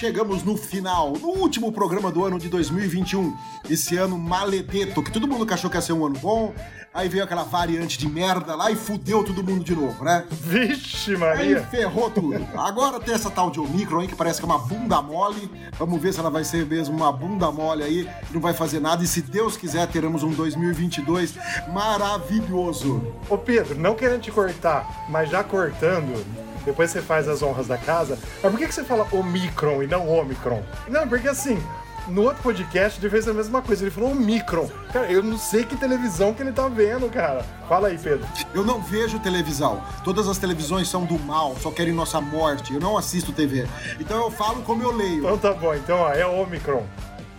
[0.00, 3.36] chegamos no final, no último programa do ano de 2021.
[3.68, 6.54] Esse ano maledeto, que todo mundo achou que ia ser um ano bom.
[6.92, 10.24] Aí veio aquela variante de merda lá e fudeu todo mundo de novo, né?
[10.30, 11.62] Vixe, Aí Maria!
[11.64, 12.48] ferrou tudo.
[12.56, 15.50] Agora tem essa tal de Omicron aí que parece que é uma bunda mole.
[15.78, 19.04] Vamos ver se ela vai ser mesmo uma bunda mole aí, não vai fazer nada.
[19.04, 21.34] E se Deus quiser, teremos um 2022
[21.70, 23.02] maravilhoso.
[23.28, 26.24] Ô Pedro, não querendo te cortar, mas já cortando,
[26.64, 28.18] depois você faz as honras da casa.
[28.42, 30.62] Mas por que, que você fala Omicron e não Omicron?
[30.88, 31.62] Não, porque assim,
[32.08, 34.68] no outro podcast ele fez a mesma coisa, ele falou Omicron.
[34.92, 37.44] Cara, eu não sei que televisão que ele tá vendo, cara.
[37.68, 38.26] Fala aí, Pedro.
[38.54, 39.82] Eu não vejo televisão.
[40.04, 42.74] Todas as televisões são do mal, só querem nossa morte.
[42.74, 43.66] Eu não assisto TV.
[43.98, 45.18] Então eu falo como eu leio.
[45.20, 46.84] Então tá bom, então ó, é Omicron.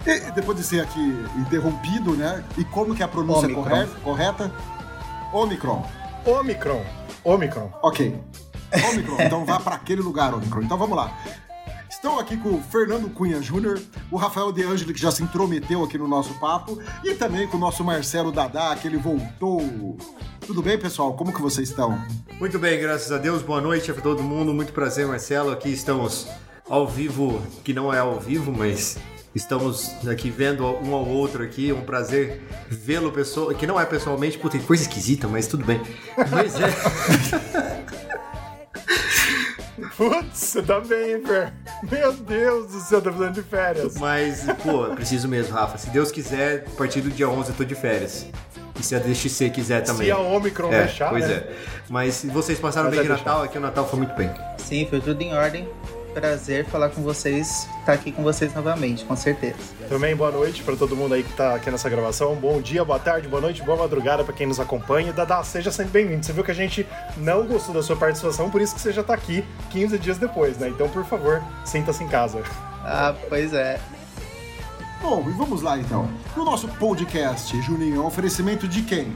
[0.06, 2.44] E depois de ser aqui interrompido, né?
[2.58, 3.64] E como que é a pronúncia Omicron.
[3.64, 4.00] correta?
[4.04, 4.52] correta?
[5.34, 5.86] Omicron.
[6.26, 6.84] Omicron.
[7.24, 7.72] Omicron.
[7.84, 8.20] Ok.
[8.90, 10.62] Omicron, então vá para aquele lugar, Omicron.
[10.62, 11.16] Então vamos lá.
[11.90, 15.84] Estou aqui com o Fernando Cunha Júnior, o Rafael De Angeli, que já se intrometeu
[15.84, 19.98] aqui no nosso papo, e também com o nosso Marcelo Dadá, que ele voltou.
[20.48, 21.14] Tudo bem, pessoal?
[21.14, 22.02] Como que vocês estão?
[22.40, 23.44] Muito bem, graças a Deus.
[23.44, 24.54] Boa noite para todo mundo.
[24.54, 25.52] Muito prazer, Marcelo.
[25.52, 26.28] Aqui estamos
[26.68, 28.98] ao vivo, que não é ao vivo, mas
[29.36, 31.70] estamos aqui vendo um ao outro aqui.
[31.70, 35.64] É um prazer vê-lo pessoal, que não é pessoalmente, puta, tem coisa esquisita, mas tudo
[35.64, 35.80] bem.
[36.32, 37.61] Mas é.
[40.02, 41.54] Putz, você tá bem, hein, Fer?
[41.92, 43.98] Meu Deus do céu, tá precisando de férias.
[43.98, 45.78] Mas, pô, preciso mesmo, Rafa.
[45.78, 48.26] Se Deus quiser, a partir do dia 11 eu tô de férias.
[48.80, 50.08] E se a DXC quiser também.
[50.08, 51.36] Se a Omicron é, deixar, pois né?
[51.36, 51.56] é.
[51.88, 53.30] Mas vocês passaram Mas bem de vai deixar.
[53.30, 54.32] Natal, aqui o Natal foi muito bem.
[54.58, 55.70] Sim, foi tudo em ordem.
[56.14, 59.56] Prazer falar com vocês, estar aqui com vocês novamente, com certeza.
[59.88, 62.36] Também boa noite para todo mundo aí que tá aqui nessa gravação.
[62.36, 65.14] Bom dia, boa tarde, boa noite, boa madrugada para quem nos acompanha.
[65.14, 66.26] Dadá, seja sempre bem-vindo.
[66.26, 66.86] Você viu que a gente
[67.16, 70.58] não gostou da sua participação, por isso que você já tá aqui 15 dias depois,
[70.58, 70.68] né?
[70.68, 72.44] Então, por favor, sinta-se em casa.
[72.84, 73.80] Ah, pois é.
[75.02, 76.10] Bom, e vamos lá então.
[76.36, 79.14] No nosso podcast, Juninho, é um oferecimento de quem?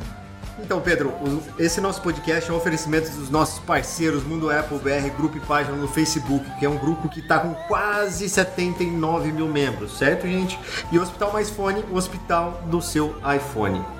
[0.58, 1.14] Então, Pedro,
[1.60, 5.76] esse nosso podcast é um oferecimento dos nossos parceiros Mundo Apple BR, grupo e página
[5.76, 10.58] no Facebook, que é um grupo que está com quase 79 mil membros, certo, gente?
[10.92, 13.95] E o Hospital Mais Fone, o hospital do seu iPhone.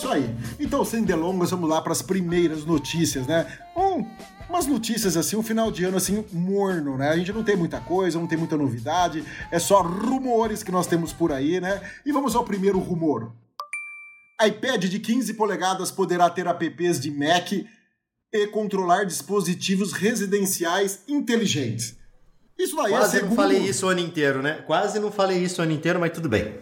[0.00, 0.34] Isso aí.
[0.58, 3.46] Então, sem delongas, vamos lá para as primeiras notícias, né?
[3.76, 4.06] Um,
[4.48, 7.10] umas notícias assim, um final de ano assim, morno, né?
[7.10, 10.86] A gente não tem muita coisa, não tem muita novidade, é só rumores que nós
[10.86, 11.80] temos por aí, né?
[12.04, 13.32] E vamos ao primeiro rumor.
[14.42, 17.52] iPad de 15 polegadas poderá ter apps de Mac
[18.32, 21.96] e controlar dispositivos residenciais inteligentes.
[22.58, 23.28] Isso daí é Quase segundo...
[23.30, 24.62] não falei isso o ano inteiro, né?
[24.66, 26.54] Quase não falei isso o ano inteiro, mas tudo bem.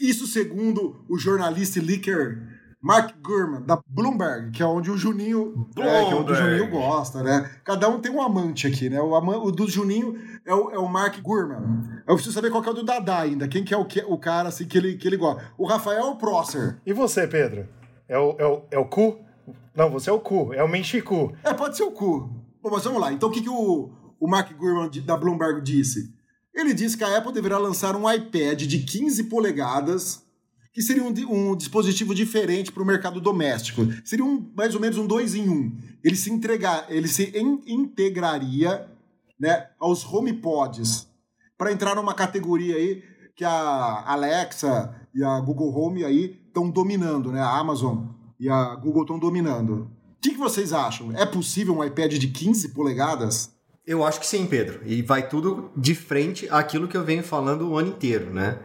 [0.00, 5.68] Isso segundo o jornalista e leaker Mark Gurman, da Bloomberg, que é onde o Juninho,
[5.76, 6.34] é, que é onde o.
[6.34, 7.50] Juninho gosta, né?
[7.64, 9.00] Cada um tem um amante aqui, né?
[9.00, 10.16] O, ama- o do Juninho
[10.46, 12.02] é o, é o Mark Gurman.
[12.06, 13.48] Eu preciso saber qual é o do Dadá ainda.
[13.48, 15.42] Quem que é o, que, o cara assim, que, ele, que ele gosta.
[15.58, 16.80] O Rafael é o Prosser.
[16.86, 17.68] E você, Pedro?
[18.08, 19.18] É o, é o, é o cu?
[19.74, 21.32] Não, você é o cu, é o Menchiku.
[21.42, 22.30] É, pode ser o cu.
[22.62, 23.12] Bom, mas vamos lá.
[23.12, 23.90] Então o que, que o,
[24.20, 26.12] o Mark Gurman da Bloomberg disse?
[26.54, 30.24] Ele disse que a Apple deverá lançar um iPad de 15 polegadas,
[30.78, 31.12] que seria um,
[31.50, 33.84] um dispositivo diferente para o mercado doméstico.
[34.04, 35.76] Seria um, mais ou menos um dois em um.
[36.04, 38.88] Ele se, entregar, ele se in- integraria
[39.40, 41.08] né, aos HomePods
[41.58, 43.02] para entrar numa categoria aí
[43.34, 47.40] que a Alexa e a Google Home aí estão dominando, né?
[47.40, 48.04] A Amazon
[48.38, 49.90] e a Google estão dominando.
[50.16, 51.10] O que, que vocês acham?
[51.16, 53.52] É possível um iPad de 15 polegadas?
[53.84, 54.80] Eu acho que sim, Pedro.
[54.86, 58.60] E vai tudo de frente àquilo que eu venho falando o ano inteiro, né?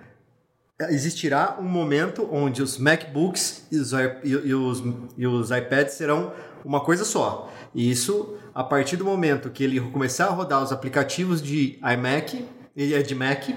[0.89, 3.91] Existirá um momento onde os MacBooks e os,
[4.23, 4.83] e os,
[5.17, 6.33] e os iPads serão
[6.65, 7.51] uma coisa só.
[7.75, 12.45] E isso, a partir do momento que ele começar a rodar os aplicativos de iMac
[12.75, 13.49] e é de Mac,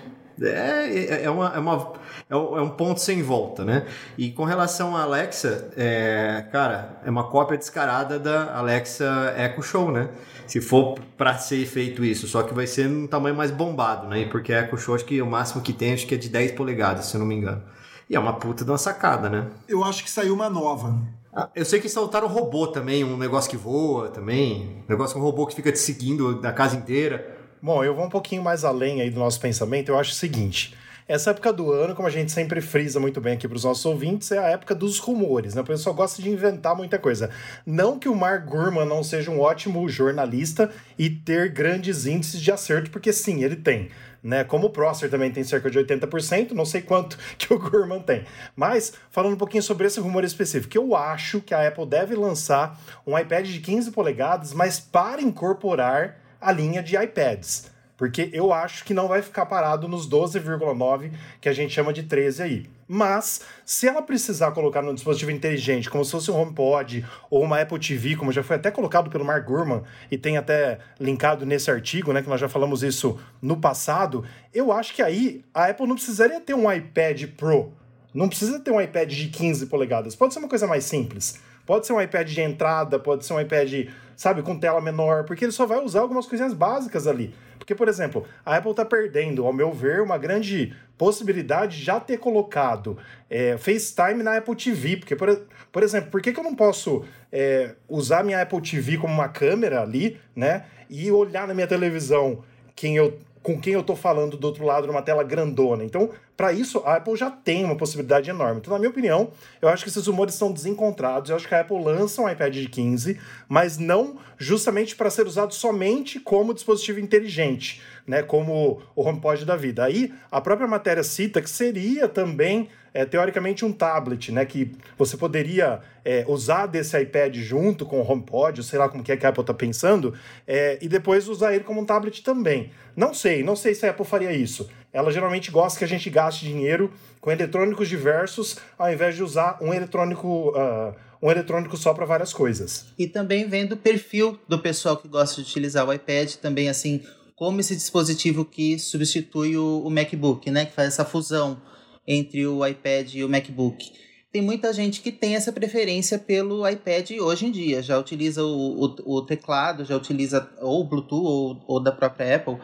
[0.42, 1.92] é, é, é, uma, é, uma,
[2.28, 3.86] é um é um ponto sem volta, né?
[4.18, 9.90] E com relação à Alexa, é, cara, é uma cópia descarada da Alexa Echo Show,
[9.90, 10.08] né?
[10.46, 14.26] Se for pra ser feito isso, só que vai ser num tamanho mais bombado, né?
[14.30, 16.52] Porque a Echo Show, acho que o máximo que tem, acho que é de 10
[16.52, 17.62] polegadas, se eu não me engano.
[18.08, 19.48] E é uma puta de uma sacada, né?
[19.68, 20.96] Eu acho que saiu uma nova.
[21.34, 25.20] Ah, Eu sei que soltaram robô também, um negócio que voa também, um negócio com
[25.20, 27.35] um robô que fica te seguindo da casa inteira.
[27.66, 29.88] Bom, eu vou um pouquinho mais além aí do nosso pensamento.
[29.88, 30.72] Eu acho o seguinte:
[31.08, 33.84] Essa época do ano, como a gente sempre frisa muito bem aqui para os nossos
[33.84, 35.62] ouvintes, é a época dos rumores, né?
[35.62, 37.28] O pessoal gosta de inventar muita coisa.
[37.66, 42.52] Não que o Mark Gurman não seja um ótimo jornalista e ter grandes índices de
[42.52, 43.90] acerto, porque sim, ele tem.
[44.22, 44.44] Né?
[44.44, 48.24] Como o Prosser também tem cerca de 80%, não sei quanto que o Gurman tem.
[48.54, 52.80] Mas, falando um pouquinho sobre esse rumor específico, eu acho que a Apple deve lançar
[53.04, 57.74] um iPad de 15 polegadas, mas para incorporar a linha de iPads.
[57.96, 61.10] Porque eu acho que não vai ficar parado nos 12,9
[61.40, 62.66] que a gente chama de 13 aí.
[62.86, 67.60] Mas, se ela precisar colocar num dispositivo inteligente, como se fosse um HomePod ou uma
[67.60, 71.68] Apple TV, como já foi até colocado pelo Mark Gurman e tem até linkado nesse
[71.68, 75.88] artigo, né, que nós já falamos isso no passado, eu acho que aí a Apple
[75.88, 77.72] não precisaria ter um iPad Pro.
[78.14, 80.14] Não precisa ter um iPad de 15 polegadas.
[80.14, 81.40] Pode ser uma coisa mais simples.
[81.66, 85.44] Pode ser um iPad de entrada, pode ser um iPad, sabe, com tela menor, porque
[85.44, 87.34] ele só vai usar algumas coisinhas básicas ali.
[87.58, 91.98] Porque, por exemplo, a Apple está perdendo, ao meu ver, uma grande possibilidade de já
[91.98, 92.96] ter colocado
[93.28, 94.98] é, FaceTime na Apple TV.
[94.98, 95.42] Porque, por,
[95.72, 99.28] por exemplo, por que, que eu não posso é, usar minha Apple TV como uma
[99.28, 100.66] câmera ali, né?
[100.88, 102.44] E olhar na minha televisão
[102.76, 105.82] quem eu, com quem eu tô falando do outro lado numa tela grandona.
[105.82, 108.60] Então, para isso, a Apple já tem uma possibilidade enorme.
[108.60, 109.30] Então, na minha opinião,
[109.60, 111.30] eu acho que esses rumores são desencontrados.
[111.30, 113.18] Eu acho que a Apple lança um iPad de 15,
[113.48, 118.22] mas não justamente para ser usado somente como dispositivo inteligente, né?
[118.22, 119.84] Como o HomePod da vida.
[119.84, 124.44] Aí, a própria matéria cita que seria também é, teoricamente um tablet, né?
[124.44, 129.12] Que você poderia é, usar desse iPad junto com o HomePod, sei lá como que
[129.12, 130.14] é que a Apple está pensando,
[130.46, 132.70] é, e depois usar ele como um tablet também.
[132.94, 134.68] Não sei, não sei se a Apple faria isso.
[134.96, 136.90] Ela geralmente gosta que a gente gaste dinheiro
[137.20, 142.32] com eletrônicos diversos, ao invés de usar um eletrônico, uh, um eletrônico só para várias
[142.32, 142.86] coisas.
[142.98, 147.02] E também vendo o perfil do pessoal que gosta de utilizar o iPad, também assim,
[147.34, 150.64] como esse dispositivo que substitui o, o MacBook, né?
[150.64, 151.60] Que faz essa fusão
[152.08, 153.92] entre o iPad e o MacBook.
[154.32, 158.86] Tem muita gente que tem essa preferência pelo iPad hoje em dia, já utiliza o,
[158.86, 162.56] o, o teclado, já utiliza ou Bluetooth ou, ou da própria Apple.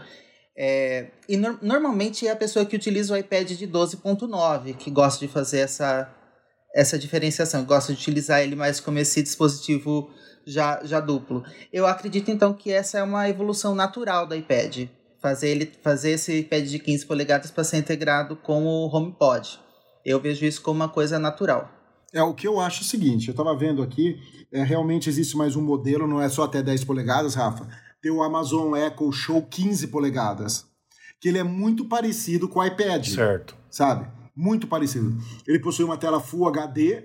[0.56, 5.24] É, e no, normalmente é a pessoa que utiliza o iPad de 12.9 que gosta
[5.24, 6.12] de fazer essa,
[6.74, 10.10] essa diferenciação, gosta de utilizar ele mais como esse dispositivo
[10.46, 11.42] já, já duplo.
[11.72, 14.88] Eu acredito então que essa é uma evolução natural do iPad,
[15.20, 19.58] fazer ele fazer esse iPad de 15 polegadas para ser integrado com o HomePod.
[20.04, 21.70] Eu vejo isso como uma coisa natural.
[22.12, 24.18] É, o que eu acho é o seguinte, eu tava vendo aqui,
[24.52, 27.66] é, realmente existe mais um modelo, não é só até 10 polegadas, Rafa.
[28.02, 30.66] Tem o Amazon Echo Show 15 polegadas,
[31.20, 33.56] que ele é muito parecido com o iPad, Certo.
[33.70, 34.08] sabe?
[34.34, 35.16] Muito parecido.
[35.46, 37.04] Ele possui uma tela Full HD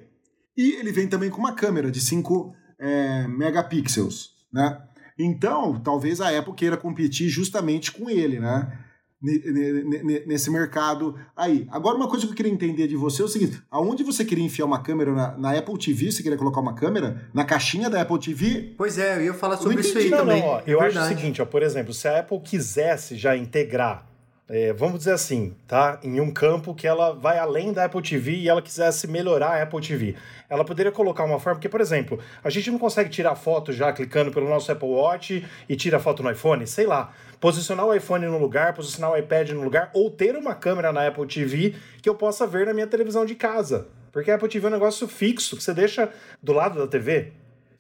[0.58, 4.82] e ele vem também com uma câmera de 5 é, megapixels, né?
[5.20, 8.72] Então, talvez a Apple queira competir justamente com ele, né?
[9.20, 9.40] Ne-
[9.84, 11.68] ne- ne- Nesse mercado aí.
[11.72, 14.46] Agora, uma coisa que eu queria entender de você é o seguinte: aonde você queria
[14.46, 16.12] enfiar uma câmera na, na Apple TV?
[16.12, 18.76] Você queria colocar uma câmera na caixinha da Apple TV?
[18.78, 20.42] Pois é, eu ia falar sobre isso aí Não, também.
[20.42, 21.16] não, ó, É eu acho o verdade.
[21.20, 24.06] seguinte, ó, por exemplo, se a Apple quisesse já integrar,
[24.48, 26.00] é, vamos dizer assim, tá?
[26.04, 29.64] Em um campo que ela vai além da Apple TV e ela quisesse melhorar a
[29.64, 30.16] Apple TV.
[30.48, 33.92] Ela poderia colocar uma forma, porque, por exemplo, a gente não consegue tirar foto já
[33.92, 37.12] clicando pelo nosso Apple Watch e tira foto no iPhone, sei lá.
[37.40, 41.08] Posicionar o iPhone no lugar, posicionar o iPad no lugar, ou ter uma câmera na
[41.08, 43.88] Apple TV que eu possa ver na minha televisão de casa.
[44.12, 46.10] Porque a Apple TV é um negócio fixo que você deixa
[46.42, 47.34] do lado da TV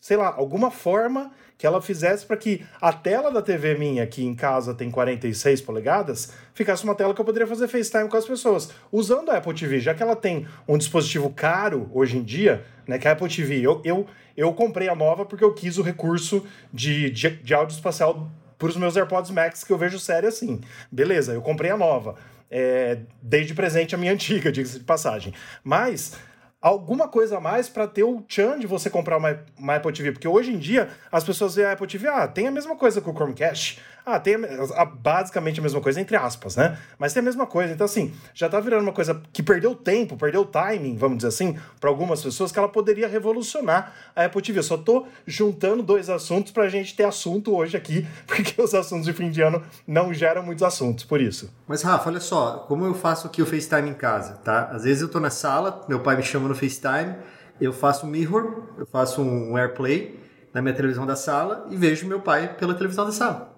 [0.07, 4.23] sei lá, alguma forma que ela fizesse para que a tela da TV minha, que
[4.23, 8.25] em casa tem 46 polegadas, ficasse uma tela que eu poderia fazer FaceTime com as
[8.25, 8.69] pessoas.
[8.89, 12.97] Usando a Apple TV, já que ela tem um dispositivo caro hoje em dia, né,
[12.97, 14.05] que a Apple TV, eu, eu,
[14.37, 18.67] eu comprei a nova porque eu quis o recurso de, de, de áudio espacial para
[18.67, 20.61] os meus AirPods Max, que eu vejo sério assim.
[20.91, 22.15] Beleza, eu comprei a nova.
[22.49, 25.33] É, dei de presente a minha antiga, diga-se de passagem.
[25.63, 26.13] Mas
[26.61, 30.11] alguma coisa a mais para ter o chan de você comprar uma, uma Apple TV.
[30.11, 33.01] Porque hoje em dia as pessoas veem a Apple TV, ah, tem a mesma coisa
[33.01, 33.79] que o Chromecast.
[34.09, 36.77] Ah, tem a- a- basicamente a mesma coisa, entre aspas, né?
[36.97, 37.73] Mas tem a mesma coisa.
[37.73, 41.57] Então, assim, já tá virando uma coisa que perdeu tempo, perdeu timing, vamos dizer assim,
[41.81, 44.59] para algumas pessoas, que ela poderia revolucionar a Apple TV.
[44.59, 49.05] Eu só tô juntando dois assuntos pra gente ter assunto hoje aqui, porque os assuntos
[49.05, 51.53] de fim de ano não geram muitos assuntos, por isso.
[51.67, 54.69] Mas, Rafa, olha só, como eu faço aqui o FaceTime em casa, tá?
[54.71, 57.13] Às vezes eu tô na sala, meu pai me chama no FaceTime,
[57.59, 60.17] eu faço um mirror, eu faço um AirPlay
[60.53, 63.56] na minha televisão da sala e vejo meu pai pela televisão da sala.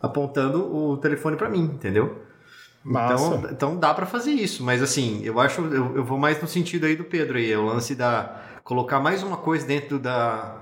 [0.00, 2.22] Apontando o telefone pra mim, entendeu?
[2.84, 3.34] Massa.
[3.34, 6.48] Então, então dá pra fazer isso, mas assim, eu acho, eu, eu vou mais no
[6.48, 10.56] sentido aí do Pedro aí, é o lance da colocar mais uma coisa dentro da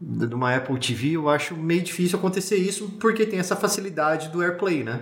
[0.00, 4.42] de uma Apple TV, eu acho meio difícil acontecer isso porque tem essa facilidade do
[4.42, 5.00] AirPlay, né?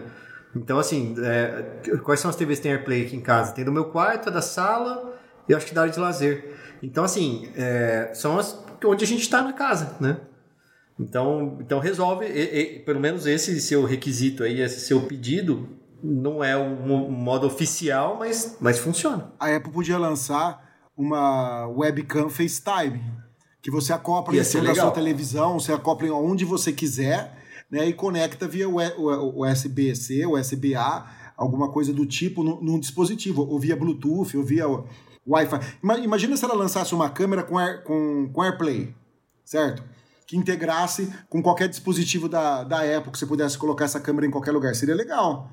[0.57, 3.53] Então, assim, é, quais são as TVs que tem AirPlay aqui em casa?
[3.53, 5.17] Tem do meu quarto, a da sala
[5.49, 6.57] e acho que da área de lazer.
[6.83, 10.19] Então, assim, é, são as onde a gente está na casa, né?
[10.99, 15.69] Então, então resolve, e- e- pelo menos esse seu requisito aí, esse seu pedido,
[16.03, 19.33] não é um, modo oficial, mas, mas funciona.
[19.39, 20.61] A Apple podia lançar
[20.97, 23.01] uma webcam FaceTime,
[23.63, 27.37] que você acopla em cima da sua televisão, você acopla onde você quiser,
[27.71, 33.77] né, e conecta via USB-C, USB-A, alguma coisa do tipo no- num dispositivo, ou via
[33.77, 34.65] Bluetooth, ou via
[35.27, 35.59] Wi-Fi.
[35.83, 38.95] Ima- Imagina se ela lançasse uma câmera com, Air- com, com AirPlay,
[39.45, 39.83] certo?
[40.29, 44.31] Que integrasse com qualquer dispositivo da, da Apple, que você pudesse colocar essa câmera em
[44.31, 44.75] qualquer lugar.
[44.75, 45.51] Seria legal.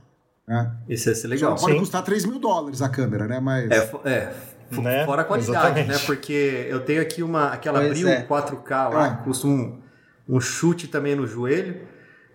[0.47, 0.71] Né?
[0.89, 1.49] Isso ia ser Só legal.
[1.51, 1.79] não pode Sim.
[1.79, 3.39] custar 3 mil dólares a câmera, né?
[3.39, 3.71] Mas.
[3.71, 4.35] É, é,
[4.71, 5.05] Né?
[5.05, 5.87] fora a qualidade, Exatamente.
[5.87, 5.97] né?
[6.05, 8.23] Porque eu tenho aqui uma aquela Pois Brio é.
[8.23, 9.15] 4K lá, É.
[9.15, 9.79] que custa um,
[10.27, 11.87] um chute também no joelho.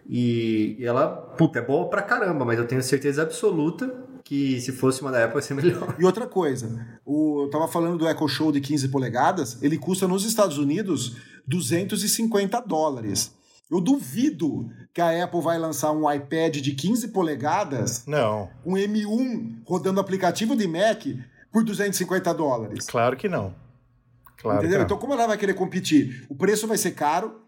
[0.08, 3.92] E e ela, puta, é boa pra caramba, mas eu tenho certeza absoluta
[4.24, 5.94] que se fosse uma da Apple ia ser melhor.
[5.98, 10.08] E outra coisa, o, eu tava falando do Echo Show de 15 polegadas, ele custa
[10.08, 11.16] nos Estados Unidos
[11.50, 13.34] 250 dólares.
[13.70, 19.62] Eu duvido que a Apple vai lançar um iPad de 15 polegadas, Não, um M1
[19.64, 21.04] rodando aplicativo de Mac
[21.52, 22.86] por 250 dólares.
[22.86, 23.54] claro que não.
[24.38, 24.78] Claro Entendeu?
[24.78, 25.00] que Então, não.
[25.00, 26.24] como ela vai querer competir?
[26.28, 27.40] O preço vai ser caro,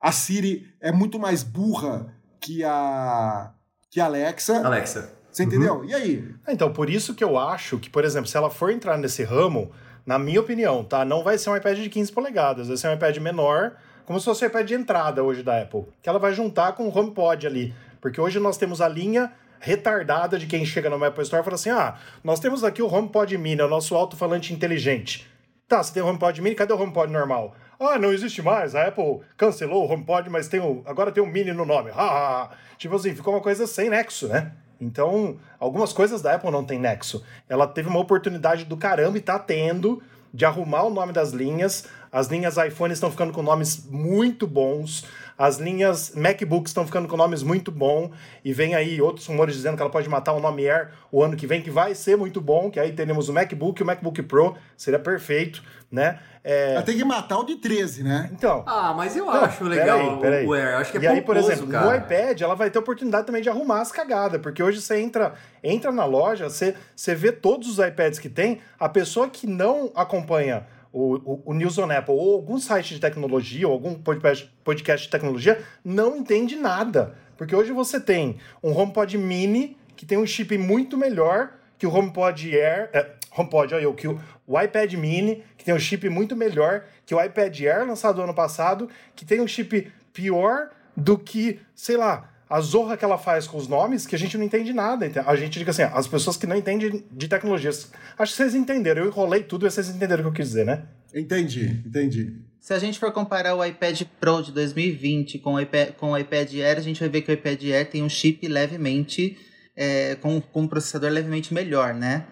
[0.00, 3.52] a Siri é muito mais burra que a,
[3.90, 4.66] que a Alexa.
[4.66, 5.12] Alexa.
[5.30, 5.84] Você entendeu?
[5.84, 6.34] E aí?
[6.48, 9.70] Então, por isso que eu acho que, por exemplo, se ela for entrar nesse ramo,
[10.10, 11.04] na minha opinião, tá?
[11.04, 14.24] Não vai ser um iPad de 15 polegadas, vai ser um iPad menor, como se
[14.24, 15.84] fosse o iPad de entrada hoje da Apple.
[16.02, 17.72] Que ela vai juntar com o HomePod ali.
[18.00, 21.54] Porque hoje nós temos a linha retardada de quem chega no Apple Store e fala
[21.54, 25.30] assim: ah, nós temos aqui o HomePod Mini, é o nosso alto-falante inteligente.
[25.68, 27.54] Tá, você tem o HomePod Mini, cadê o HomePod normal?
[27.78, 31.26] Ah, não existe mais, a Apple cancelou o HomePod, mas tem o, agora tem o
[31.26, 31.92] Mini no nome.
[31.92, 32.50] Ha, ha, ha.
[32.76, 34.50] Tipo assim, ficou uma coisa sem nexo, né?
[34.80, 37.22] Então, algumas coisas da Apple não tem nexo.
[37.48, 41.86] Ela teve uma oportunidade do caramba e tá tendo de arrumar o nome das linhas.
[42.10, 45.04] As linhas iPhone estão ficando com nomes muito bons.
[45.42, 48.10] As linhas MacBooks estão ficando com nomes muito bons.
[48.44, 51.34] E vem aí outros rumores dizendo que ela pode matar o nome Air o ano
[51.34, 52.70] que vem, que vai ser muito bom.
[52.70, 54.54] Que aí teremos o MacBook e o MacBook Pro.
[54.76, 56.18] Seria perfeito, né?
[56.44, 58.28] É, Ela tem que matar o de 13, né?
[58.32, 60.46] Então, Ah, mas eu não, acho legal peraí, peraí.
[60.46, 60.76] o Air.
[60.76, 61.86] Acho que é e aí, por pomposo, exemplo, cara.
[61.86, 65.32] no iPad, ela vai ter oportunidade também de arrumar as cagadas, porque hoje você entra,
[65.64, 69.90] entra na loja, você, você vê todos os iPads que tem, a pessoa que não
[69.94, 74.52] acompanha o, o, o News on Apple ou algum site de tecnologia ou algum podcast,
[74.64, 77.14] podcast de tecnologia não entende nada.
[77.36, 81.94] Porque hoje você tem um HomePod Mini que tem um chip muito melhor que o
[81.94, 86.08] HomePod Air, é, HomePod, olha eu, que o, o iPad Mini, que tem um chip
[86.08, 91.18] muito melhor que o iPad Air lançado ano passado, que tem um chip pior do
[91.18, 94.44] que, sei lá, a zorra que ela faz com os nomes, que a gente não
[94.44, 95.08] entende nada.
[95.24, 97.92] A gente diga assim, as pessoas que não entendem de tecnologias.
[98.18, 99.02] Acho que vocês entenderam.
[99.02, 100.82] Eu enrolei tudo e vocês entenderam o que eu quis dizer, né?
[101.14, 102.34] Entendi, entendi.
[102.58, 106.18] Se a gente for comparar o iPad Pro de 2020 com o iPad, com o
[106.18, 109.38] iPad Air, a gente vai ver que o iPad Air tem um chip levemente,
[109.76, 112.26] é, com, com um processador levemente melhor, né?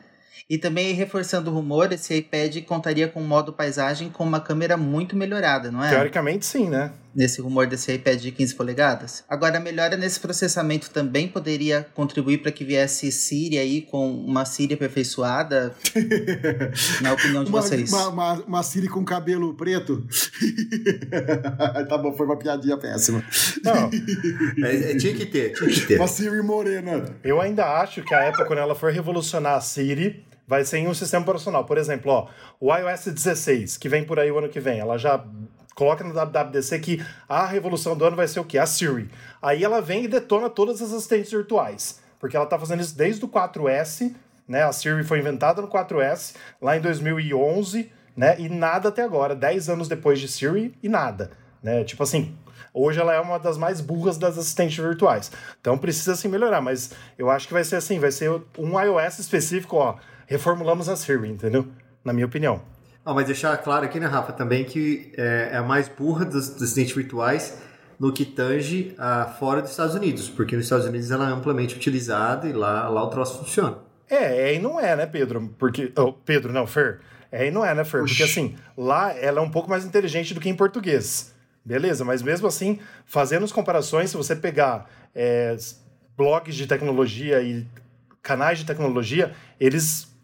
[0.50, 4.76] E também reforçando o rumor, esse iPad contaria com um modo paisagem com uma câmera
[4.76, 5.90] muito melhorada, não é?
[5.90, 6.90] Teoricamente, sim, né?
[7.18, 9.24] Nesse rumor desse iPad de 15 polegadas.
[9.28, 14.44] Agora, a melhora nesse processamento também poderia contribuir para que viesse Siri aí com uma
[14.44, 15.74] Siri aperfeiçoada,
[17.02, 17.92] na opinião de Uma, vocês.
[17.92, 20.06] uma, uma, uma Siri com cabelo preto.
[21.88, 23.24] tá bom, foi uma piadinha péssima.
[23.64, 23.90] Não,
[24.64, 25.96] É, é, tinha que ter, tinha que ter.
[25.98, 27.16] Uma Siri morena.
[27.24, 30.86] eu ainda acho que a Apple, quando ela for revolucionar a Siri, vai ser em
[30.86, 31.64] um sistema operacional.
[31.64, 32.28] Por exemplo, ó,
[32.60, 35.24] o iOS 16, que vem por aí o ano que vem, ela já
[35.78, 38.58] coloca no WWDC que a revolução do ano vai ser o quê?
[38.58, 39.08] A Siri.
[39.40, 42.00] Aí ela vem e detona todas as assistentes virtuais.
[42.18, 44.12] Porque ela tá fazendo isso desde o 4S,
[44.48, 44.64] né?
[44.64, 48.34] A Siri foi inventada no 4S, lá em 2011, né?
[48.40, 51.30] E nada até agora, 10 anos depois de Siri, e nada.
[51.62, 51.84] Né?
[51.84, 52.36] Tipo assim,
[52.74, 55.30] hoje ela é uma das mais burras das assistentes virtuais.
[55.60, 59.20] Então precisa se melhorar, mas eu acho que vai ser assim, vai ser um iOS
[59.20, 59.94] específico, ó,
[60.26, 61.68] reformulamos a Siri, entendeu?
[62.04, 62.60] Na minha opinião.
[63.08, 66.50] Ah, mas deixar claro aqui, né, Rafa, também que é, é a mais burra dos,
[66.50, 67.56] dos assistentes virtuais
[67.98, 71.74] no que tange a fora dos Estados Unidos, porque nos Estados Unidos ela é amplamente
[71.74, 73.78] utilizada e lá, lá o troço funciona.
[74.10, 75.54] É, é e não é, né, Pedro?
[75.58, 75.90] Porque.
[75.96, 77.00] Oh, Pedro, não, Fer.
[77.32, 78.04] É e não é, né, Fer?
[78.04, 81.34] Porque assim, lá ela é um pouco mais inteligente do que em português.
[81.64, 85.56] Beleza, mas mesmo assim, fazendo as comparações, se você pegar é,
[86.14, 87.66] blogs de tecnologia e
[88.20, 90.14] canais de tecnologia, eles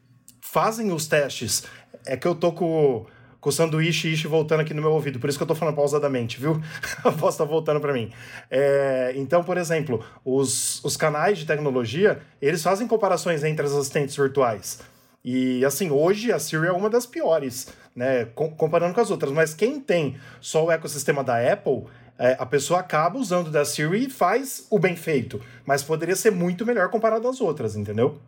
[0.43, 1.65] fazem os testes.
[2.07, 3.07] É que eu tô com,
[3.41, 5.75] com o sanduíche ishi voltando aqui no meu ouvido, por isso que eu tô falando
[5.75, 6.61] pausadamente, viu?
[7.05, 8.11] A voz tá voltando para mim.
[8.51, 14.17] É, então, por exemplo, os, os canais de tecnologia, eles fazem comparações entre as assistentes
[14.17, 14.81] virtuais.
[15.25, 18.27] E assim, hoje a Siri é uma das piores, né?
[18.35, 19.33] com- comparando com as outras.
[19.33, 21.85] Mas quem tem só o ecossistema da Apple,
[22.19, 25.41] é, a pessoa acaba usando da Siri e faz o bem feito.
[25.65, 28.21] Mas poderia ser muito melhor comparado às outras, entendeu?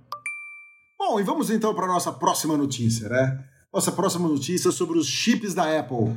[0.99, 3.45] Bom, e vamos então para a nossa próxima notícia, né?
[3.77, 6.17] Nossa próxima notícia é sobre os chips da Apple.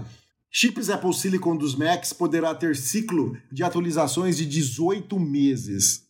[0.50, 6.06] Chips Apple Silicon dos Macs poderá ter ciclo de atualizações de 18 meses.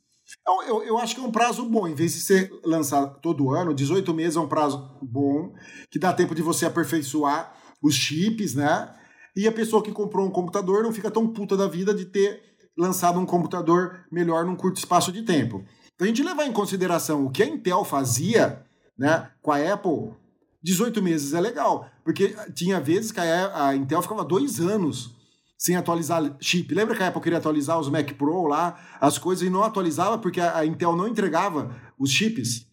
[0.47, 3.49] Eu, eu, eu acho que é um prazo bom, em vez de ser lançado todo
[3.49, 5.51] ano, 18 meses é um prazo bom,
[5.89, 7.51] que dá tempo de você aperfeiçoar
[7.81, 8.93] os chips, né?
[9.35, 12.43] E a pessoa que comprou um computador não fica tão puta da vida de ter
[12.77, 15.65] lançado um computador melhor num curto espaço de tempo.
[15.95, 18.63] Então a gente levar em consideração o que a Intel fazia
[18.95, 20.13] né, com a Apple,
[20.61, 25.15] 18 meses é legal, porque tinha vezes que a, Intel ficava dois anos
[25.57, 26.73] sem atualizar chip.
[26.73, 30.17] Lembra que a Apple queria atualizar os Mac Pro lá, as coisas, e não atualizava
[30.17, 32.67] porque a, Intel não entregava os chips?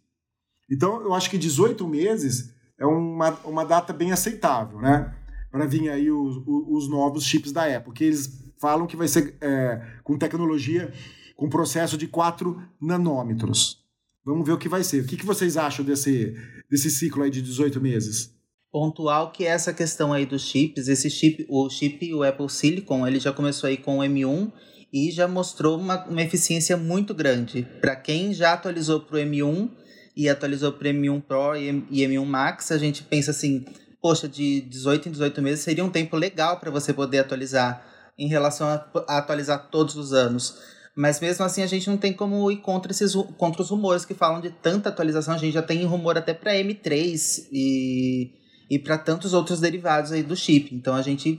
[0.71, 5.15] Então eu acho que 18 meses é uma, uma data bem aceitável, né?
[5.51, 9.09] Para vir aí os, os, os novos chips da Apple, que eles falam que vai
[9.09, 10.93] ser é, com tecnologia,
[11.37, 13.86] com processo de 4 nanômetros.
[14.27, 15.03] Vamos ver o que vai ser.
[15.03, 16.35] O que, que vocês acham desse,
[16.69, 18.35] desse ciclo aí de 18 meses?
[18.73, 23.21] Pontual que essa questão aí dos chips, esse chip, o chip, o Apple Silicon, ele
[23.21, 24.51] já começou aí com o M1
[24.93, 27.69] e já mostrou uma, uma eficiência muito grande.
[27.81, 29.71] Para quem já atualizou para o M1
[30.17, 33.65] e atualizou para o M1 Pro e, e M1 Max, a gente pensa assim,
[34.03, 37.87] poxa, de 18 em 18 meses seria um tempo legal para você poder atualizar
[38.19, 40.59] em relação a, a atualizar todos os anos.
[40.97, 44.15] Mas mesmo assim a gente não tem como ir contra, esses, contra os rumores que
[44.15, 45.35] falam de tanta atualização.
[45.35, 48.33] A gente já tem rumor até para M3 e,
[48.71, 50.75] e para tantos outros derivados aí do chip.
[50.75, 51.39] Então a gente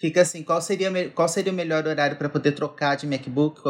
[0.00, 3.60] fica assim, qual seria, qual seria o melhor horário para poder trocar de MacBook?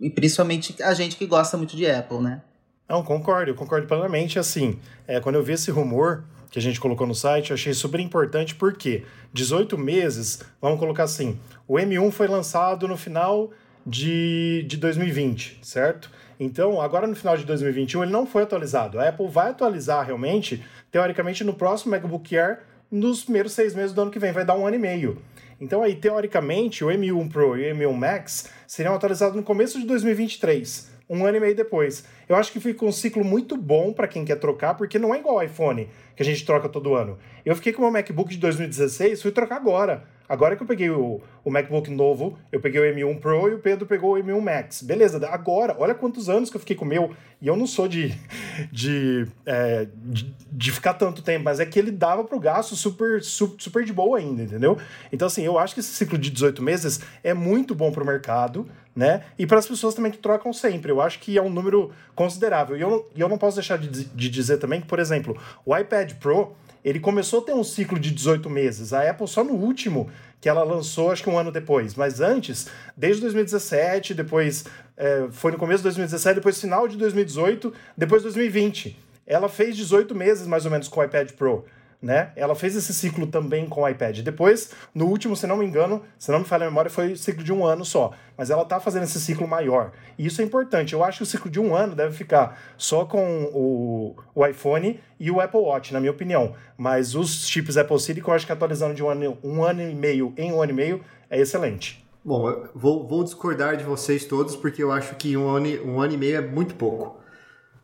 [0.00, 2.42] E principalmente a gente que gosta muito de Apple, né?
[2.88, 4.36] Não, concordo, concordo plenamente.
[4.36, 7.72] Assim, é, quando eu vi esse rumor que a gente colocou no site, eu achei
[7.72, 13.52] super importante porque 18 meses, vamos colocar assim, o M1 foi lançado no final
[13.86, 16.10] de, de 2020, certo?
[16.38, 18.98] Então, agora no final de 2021, ele não foi atualizado.
[18.98, 24.02] A Apple vai atualizar realmente, teoricamente, no próximo MacBook Air, nos primeiros seis meses do
[24.02, 25.22] ano que vem, vai dar um ano e meio.
[25.60, 29.86] Então, aí, teoricamente, o M1 Pro e o M1 Max seriam atualizados no começo de
[29.86, 32.04] 2023 um ano e meio depois.
[32.28, 35.18] Eu acho que fica um ciclo muito bom para quem quer trocar, porque não é
[35.18, 37.18] igual ao iPhone, que a gente troca todo ano.
[37.44, 40.04] Eu fiquei com o meu MacBook de 2016, fui trocar agora.
[40.28, 43.58] Agora que eu peguei o, o MacBook novo, eu peguei o M1 Pro e o
[43.58, 44.82] Pedro pegou o M1 Max.
[44.82, 47.14] Beleza, agora, olha quantos anos que eu fiquei com o meu.
[47.40, 48.14] E eu não sou de,
[48.72, 53.22] de, é, de, de ficar tanto tempo, mas é que ele dava pro gasto super,
[53.22, 54.78] su- super de boa ainda, entendeu?
[55.12, 58.66] Então, assim, eu acho que esse ciclo de 18 meses é muito bom pro mercado,
[58.94, 59.22] né?
[59.38, 60.90] E para as pessoas também que trocam sempre.
[60.90, 62.76] Eu acho que é um número considerável.
[62.76, 66.14] E eu, eu não posso deixar de, de dizer também que, por exemplo, o iPad
[66.14, 66.52] Pro
[66.86, 68.92] ele começou a ter um ciclo de 18 meses.
[68.92, 70.08] A Apple só no último
[70.40, 71.96] que ela lançou, acho que um ano depois.
[71.96, 74.64] Mas antes, desde 2017, depois
[74.96, 78.96] é, foi no começo de 2017, depois final de 2018, depois 2020.
[79.26, 81.64] Ela fez 18 meses mais ou menos com o iPad Pro.
[82.06, 82.30] Né?
[82.36, 84.20] Ela fez esse ciclo também com o iPad.
[84.20, 87.42] Depois, no último, se não me engano, se não me falha a memória, foi ciclo
[87.42, 88.12] de um ano só.
[88.38, 89.90] Mas ela tá fazendo esse ciclo maior.
[90.16, 90.92] E isso é importante.
[90.92, 95.00] Eu acho que o ciclo de um ano deve ficar só com o, o iPhone
[95.18, 96.54] e o Apple Watch, na minha opinião.
[96.78, 99.92] Mas os chips Apple Silicon, eu acho que atualizando de um ano, um ano e
[99.92, 102.06] meio em um ano e meio é excelente.
[102.24, 106.14] Bom, vou, vou discordar de vocês todos, porque eu acho que um ano, um ano
[106.14, 107.25] e meio é muito pouco.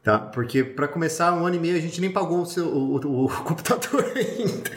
[0.02, 0.18] Tá?
[0.18, 3.28] Porque, para começar, um ano e meio a gente nem pagou o, seu, o, o-
[3.44, 4.70] computador ainda.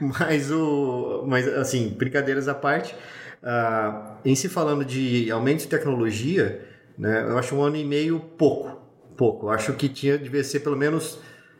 [0.00, 2.94] mas, o, mas, assim, brincadeiras à parte,
[3.42, 6.64] ah, em se falando de aumento de tecnologia,
[6.96, 8.80] né, eu acho um ano e meio pouco.
[9.16, 9.46] Pouco.
[9.46, 11.18] Eu acho que tinha, devia ser pelo menos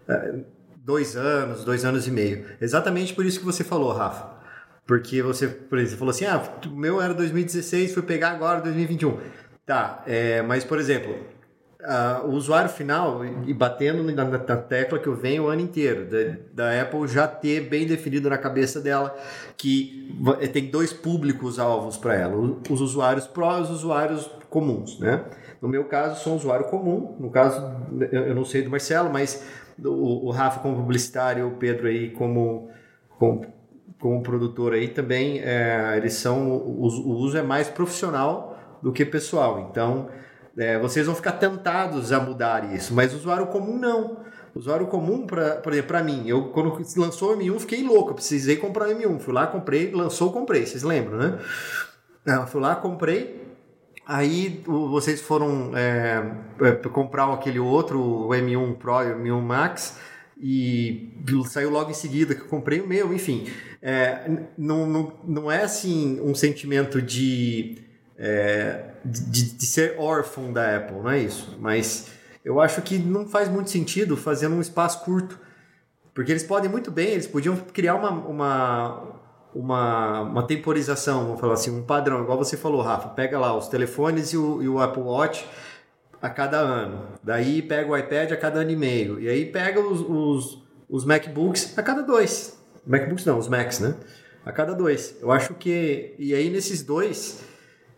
[0.09, 0.35] ah,
[0.77, 2.44] dois anos, dois anos e meio.
[2.61, 4.31] Exatamente por isso que você falou, Rafa.
[4.87, 9.18] Porque você, por exemplo, falou assim: ah, o meu era 2016, fui pegar agora 2021.
[9.64, 11.16] Tá, é, mas por exemplo,
[11.85, 16.07] ah, o usuário final, e batendo na, na- tecla que eu venho o ano inteiro,
[16.07, 19.16] da, da Apple já ter bem definido na cabeça dela
[19.57, 22.37] que va- tem dois públicos-alvos para ela:
[22.71, 25.25] os usuários Pro e os usuários comuns, né?
[25.61, 27.61] No meu caso, sou um usuário comum, no caso,
[28.11, 29.47] eu, não sei do Marcelo, mas
[29.83, 32.68] o, o Rafa como publicitário, o Pedro aí como,
[33.18, 33.47] como
[34.03, 39.05] como produtor aí também, é, eles são o, o uso é mais profissional do que
[39.05, 39.68] pessoal.
[39.71, 40.09] Então,
[40.58, 44.18] é, vocês vão ficar tentados a mudar isso, mas o usuário comum não.
[44.54, 48.14] Usuário comum, pra, por exemplo, pra mim, eu quando lançou o M1 fiquei louco, eu
[48.14, 49.18] precisei comprar o M1.
[49.18, 51.38] Fui lá, comprei, lançou, comprei, vocês lembram, né?
[52.46, 53.42] Fui lá, comprei,
[54.06, 56.22] Aí o- vocês foram é,
[56.60, 59.96] é, comprar aquele outro, o M1 Pro e o M1 Max,
[60.40, 61.12] e
[61.46, 63.46] saiu logo em seguida que eu comprei o meu, enfim.
[63.80, 67.78] É, não, não, não é assim um sentimento de,
[68.18, 71.56] é, de, de ser órfão da Apple, não é isso.
[71.60, 72.08] Mas
[72.44, 75.38] eu acho que não faz muito sentido fazer num espaço curto.
[76.14, 79.02] Porque eles podem muito bem, eles podiam criar uma, uma,
[79.54, 83.08] uma, uma temporização, vamos falar assim, um padrão, igual você falou, Rafa.
[83.10, 85.46] Pega lá os telefones e o, e o Apple Watch
[86.20, 87.08] a cada ano.
[87.22, 89.20] Daí pega o iPad a cada ano e meio.
[89.20, 92.58] E aí pega os, os, os MacBooks a cada dois.
[92.86, 93.94] MacBooks não, os Macs, né?
[94.44, 95.16] A cada dois.
[95.20, 96.14] Eu acho que.
[96.18, 97.42] E aí nesses dois,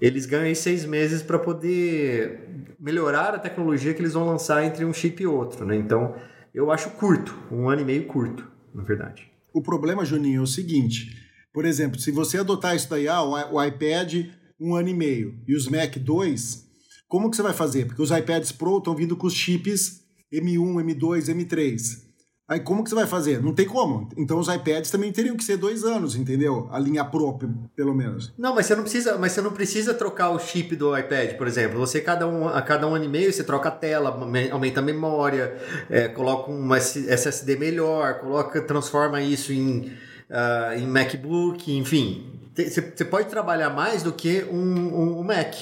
[0.01, 4.93] eles ganham seis meses para poder melhorar a tecnologia que eles vão lançar entre um
[4.93, 5.77] chip e outro, né?
[5.77, 6.15] Então,
[6.55, 7.37] eu acho curto.
[7.51, 9.31] Um ano e meio curto, na verdade.
[9.53, 11.25] O problema, Juninho, é o seguinte.
[11.53, 14.27] Por exemplo, se você adotar isso daí, ah, o iPad
[14.61, 16.65] um ano e meio e os Mac dois,
[17.09, 17.87] como que você vai fazer?
[17.87, 20.01] Porque os iPads Pro estão vindo com os chips
[20.33, 22.04] M1, M2, M3.
[22.47, 23.43] Aí como que você vai fazer?
[23.43, 24.07] Não tem como.
[24.19, 26.69] Então os iPads também teriam que ser dois anos, entendeu?
[26.71, 28.35] A linha pe- pelo menos.
[28.37, 31.47] Não, mas você não precisa, mas você não precisa trocar o chip do iPad, por
[31.47, 31.79] exemplo.
[31.79, 34.81] Você cada um, a cada um ano e meio você troca a tela, me- aumenta
[34.81, 35.57] a memória,
[35.89, 39.91] é, coloca um SSD melhor, coloca, transforma isso em,
[40.31, 42.31] ah, em MacBook, enfim.
[42.55, 45.55] Você pode trabalhar mais do que um, um- um Mac.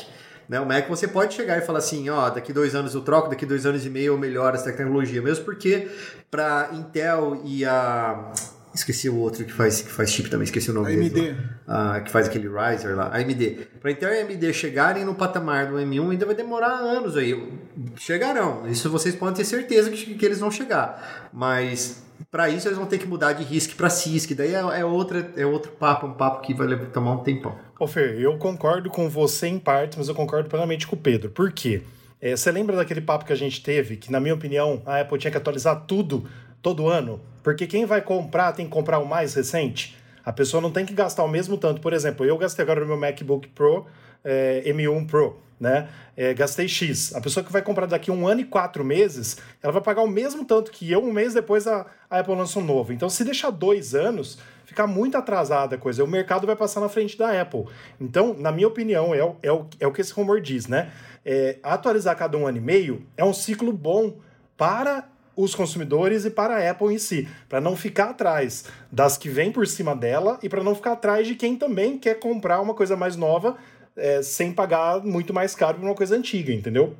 [0.52, 0.60] Né?
[0.60, 3.46] O Mac você pode chegar e falar assim, ó, daqui dois anos eu troco, daqui
[3.46, 5.88] dois anos e meio eu melhoro essa tecnologia, mesmo porque
[6.30, 8.30] para Intel e a
[8.74, 11.30] esqueci o outro que faz que faz chip também, esqueci o nome dele.
[11.30, 11.36] AMD.
[11.66, 13.66] Ah, que faz aquele riser lá, AMD.
[13.80, 17.50] Para Intel e AMD chegarem no patamar do M1 ainda vai demorar anos aí.
[17.96, 21.30] Chegarão, isso vocês podem ter certeza que, que eles vão chegar.
[21.32, 24.84] Mas para isso eles vão ter que mudar de RISC para CISC, daí é, é,
[24.86, 27.54] outra, é outro papo, um papo que vai levar- tomar um tempão.
[27.78, 31.30] Ô Fer, eu concordo com você em parte, mas eu concordo plenamente com o Pedro.
[31.30, 31.82] Por quê?
[32.22, 35.18] É, você lembra daquele papo que a gente teve, que na minha opinião a Apple
[35.18, 36.24] tinha que atualizar tudo
[36.62, 37.20] todo ano?
[37.42, 39.94] Porque quem vai comprar tem que comprar o mais recente.
[40.24, 41.82] A pessoa não tem que gastar o mesmo tanto.
[41.82, 43.84] Por exemplo, eu gastei agora no meu MacBook Pro
[44.24, 45.88] é, M1 Pro, né?
[46.16, 47.14] É, gastei X.
[47.14, 50.08] A pessoa que vai comprar daqui um ano e quatro meses, ela vai pagar o
[50.08, 52.92] mesmo tanto que eu, um mês depois a, a Apple lança um novo.
[52.92, 56.02] Então, se deixar dois anos, fica muito atrasada a coisa.
[56.02, 57.66] O mercado vai passar na frente da Apple.
[58.00, 60.90] Então, na minha opinião, é o, é o, é o que esse rumor diz, né?
[61.24, 64.16] É, atualizar cada um ano e meio é um ciclo bom
[64.56, 69.28] para os consumidores e para a Apple em si, para não ficar atrás das que
[69.28, 72.74] vêm por cima dela e para não ficar atrás de quem também quer comprar uma
[72.74, 73.56] coisa mais nova
[73.96, 76.96] é, sem pagar muito mais caro por uma coisa antiga, entendeu?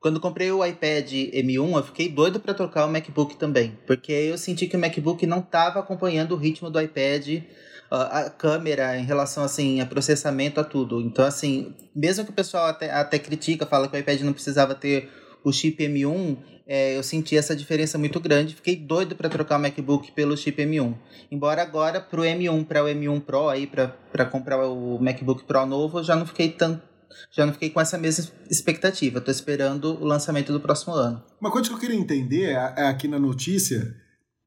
[0.00, 4.38] Quando comprei o iPad M1, eu fiquei doido para trocar o MacBook também, porque eu
[4.38, 7.42] senti que o MacBook não estava acompanhando o ritmo do iPad,
[7.90, 11.00] a câmera em relação assim a processamento a tudo.
[11.02, 14.74] Então assim, mesmo que o pessoal até, até critica, fala que o iPad não precisava
[14.74, 15.10] ter
[15.44, 16.38] o chip M1,
[16.72, 18.54] é, eu senti essa diferença muito grande.
[18.54, 20.94] Fiquei doido para trocar o MacBook pelo chip M1.
[21.28, 25.98] Embora agora pro M1 para o M1 Pro aí para comprar o MacBook Pro novo,
[25.98, 26.88] eu já não fiquei tanto
[27.32, 29.18] já não fiquei com essa mesma expectativa.
[29.18, 31.20] Estou esperando o lançamento do próximo ano.
[31.40, 33.92] Uma coisa que eu queria entender é, é aqui na notícia,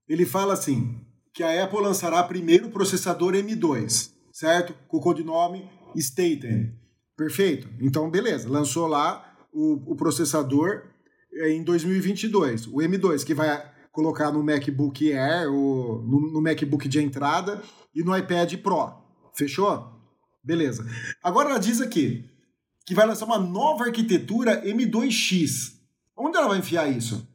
[0.08, 1.02] ele fala assim,
[1.34, 4.74] que a Apple lançará primeiro o processador M2, certo?
[4.88, 6.74] Com o codinome Staten.
[7.18, 7.68] Perfeito?
[7.82, 8.50] Então, beleza.
[8.50, 10.93] Lançou lá o, o processador
[11.36, 12.68] em 2022.
[12.68, 17.62] O M2, que vai colocar no MacBook Air, no, no MacBook de entrada
[17.94, 18.94] e no iPad Pro.
[19.34, 19.92] Fechou?
[20.44, 20.86] Beleza.
[21.24, 22.30] Agora ela diz aqui
[22.86, 25.74] que vai lançar uma nova arquitetura M2X.
[26.18, 27.28] Onde ela vai enfiar isso?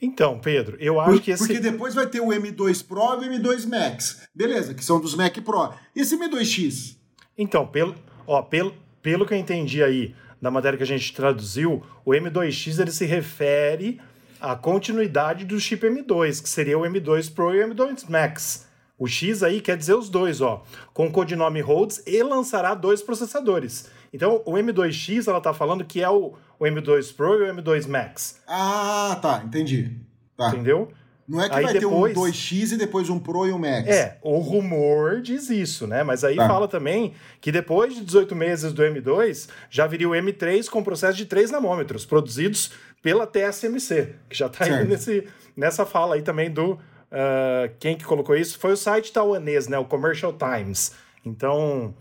[0.00, 3.32] Então, Pedro, eu acho que esse Porque depois vai ter o M2 Pro e o
[3.32, 4.28] M2 Max.
[4.34, 5.72] Beleza, que são dos Mac Pro.
[5.94, 6.96] E esse M2X?
[7.38, 7.94] Então, pelo,
[8.26, 12.80] ó, pelo, pelo que eu entendi aí da matéria que a gente traduziu, o M2X
[12.80, 14.00] ele se refere
[14.40, 18.66] à continuidade do chip M2, que seria o M2 Pro e o M2 Max.
[18.98, 23.00] O X aí quer dizer os dois, ó, com o codinome Rhodes e lançará dois
[23.02, 23.88] processadores.
[24.12, 27.88] Então, o M2X ela tá falando que é o, o M2 Pro e o M2
[27.88, 29.96] Max, Ah, tá, entendi.
[30.36, 30.48] Tá.
[30.48, 30.90] entendeu?
[31.32, 33.58] Não é que Aí vai depois- ter um 2X e depois um Pro e um
[33.58, 33.88] Max.
[33.88, 36.02] É, o rumor diz isso, né?
[36.02, 36.46] Mas aí Tá.
[36.46, 41.16] fala também que depois de 18 meses do M2, já viria o M3 com processo
[41.16, 44.88] de 3 nanômetros, produzidos pela TSMC, que já tá aí Certo.
[44.88, 46.78] nesse, nessa fala aí também do...
[47.10, 48.58] ah, quem que colocou isso?
[48.58, 49.78] Foi o site taiwanês, né?
[49.78, 50.92] O Commercial Times.
[51.24, 51.94] Então,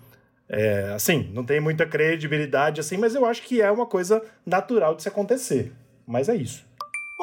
[0.50, 4.96] é, assim, não tem muita credibilidade assim, mas eu acho que é uma coisa natural
[4.96, 5.72] de se acontecer.
[6.06, 6.65] Mas é isso.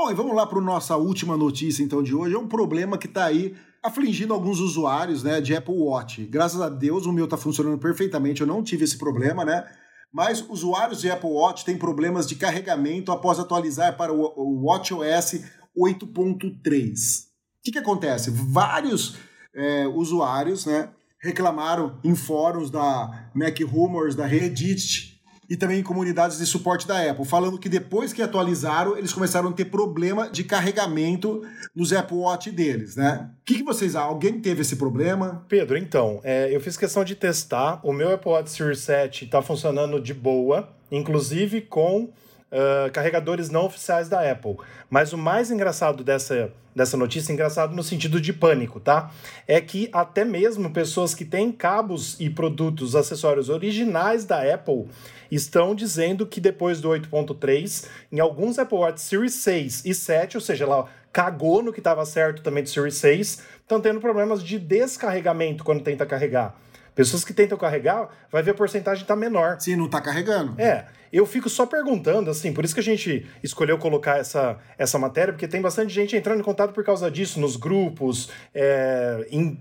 [0.01, 2.33] Bom, e vamos lá para nossa última notícia então de hoje.
[2.33, 6.25] É um problema que está aí afligindo alguns usuários, né, de Apple Watch.
[6.27, 9.69] Graças a Deus o meu está funcionando perfeitamente, eu não tive esse problema, né?
[10.13, 15.43] Mas usuários de Apple Watch têm problemas de carregamento após atualizar para o o WatchOS
[15.77, 17.25] 8.3.
[17.25, 18.31] O que, que acontece?
[18.31, 19.17] Vários
[19.53, 25.18] é, usuários, né, reclamaram em fóruns da Mac Rumors, da Reddit
[25.49, 29.49] e também em comunidades de suporte da Apple, falando que depois que atualizaram, eles começaram
[29.49, 31.43] a ter problema de carregamento
[31.75, 33.31] nos Apple Watch deles, né?
[33.41, 35.45] O que, que vocês Alguém teve esse problema?
[35.49, 37.81] Pedro, então, é, eu fiz questão de testar.
[37.83, 42.11] O meu Apple Watch Series 7 está funcionando de boa, inclusive com
[42.51, 44.57] ah, carregadores não oficiais da Apple.
[44.89, 49.11] Mas o mais engraçado dessa, dessa notícia, engraçado no sentido de pânico, tá?
[49.47, 54.89] É que até mesmo pessoas que têm cabos e produtos, acessórios originais da Apple
[55.31, 60.41] estão dizendo que depois do 8.3, em alguns Apple Watch Series 6 e 7, ou
[60.41, 64.59] seja, ela cagou no que estava certo também do Series 6, estão tendo problemas de
[64.59, 66.55] descarregamento quando tenta carregar.
[66.95, 69.61] Pessoas que tentam carregar, vai ver a porcentagem tá menor.
[69.61, 70.61] Se não tá carregando.
[70.61, 74.99] É, eu fico só perguntando, assim, por isso que a gente escolheu colocar essa, essa
[74.99, 79.61] matéria, porque tem bastante gente entrando em contato por causa disso, nos grupos, é, em,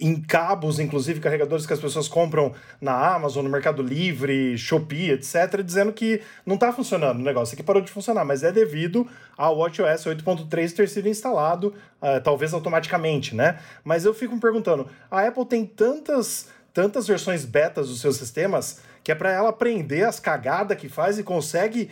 [0.00, 5.62] em cabos, inclusive carregadores que as pessoas compram na Amazon, no Mercado Livre, Shopee, etc.,
[5.64, 9.58] dizendo que não tá funcionando o negócio, aqui parou de funcionar, mas é devido ao
[9.58, 13.58] WatchOS 8.3 ter sido instalado, ah, talvez automaticamente, né?
[13.82, 18.80] Mas eu fico me perguntando, a Apple tem tantas tantas versões betas dos seus sistemas
[19.08, 21.88] que é para ela aprender as cagadas que faz e consegue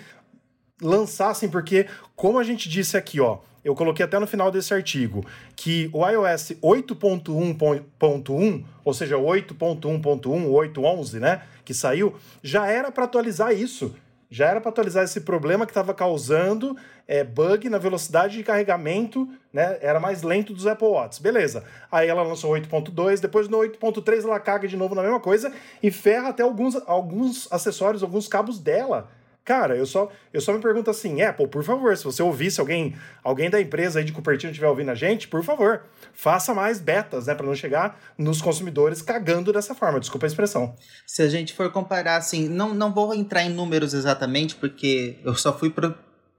[0.82, 4.74] lançar assim, porque como a gente disse aqui, ó, eu coloquei até no final desse
[4.74, 5.24] artigo
[5.56, 13.50] que o iOS 8.1.1, ou seja, 8.1.1, 8.11, né, que saiu, já era para atualizar
[13.50, 13.94] isso.
[14.30, 19.28] Já era para atualizar esse problema que estava causando é, bug na velocidade de carregamento,
[19.52, 19.78] né?
[19.80, 21.22] Era mais lento dos Apple Watch.
[21.22, 21.64] Beleza.
[21.90, 25.90] Aí ela lançou 8.2, depois no 8.3 ela caga de novo na mesma coisa e
[25.90, 29.08] ferra até alguns, alguns acessórios, alguns cabos dela.
[29.46, 32.96] Cara, eu só, eu só me pergunto assim, Apple, por favor, se você ouvisse alguém,
[33.22, 37.28] alguém da empresa aí de Cupertino estiver ouvindo a gente, por favor, faça mais betas,
[37.28, 40.00] né, para não chegar nos consumidores cagando dessa forma.
[40.00, 40.74] Desculpa a expressão.
[41.06, 45.36] Se a gente for comparar, assim, não, não vou entrar em números exatamente, porque eu
[45.36, 45.70] só fui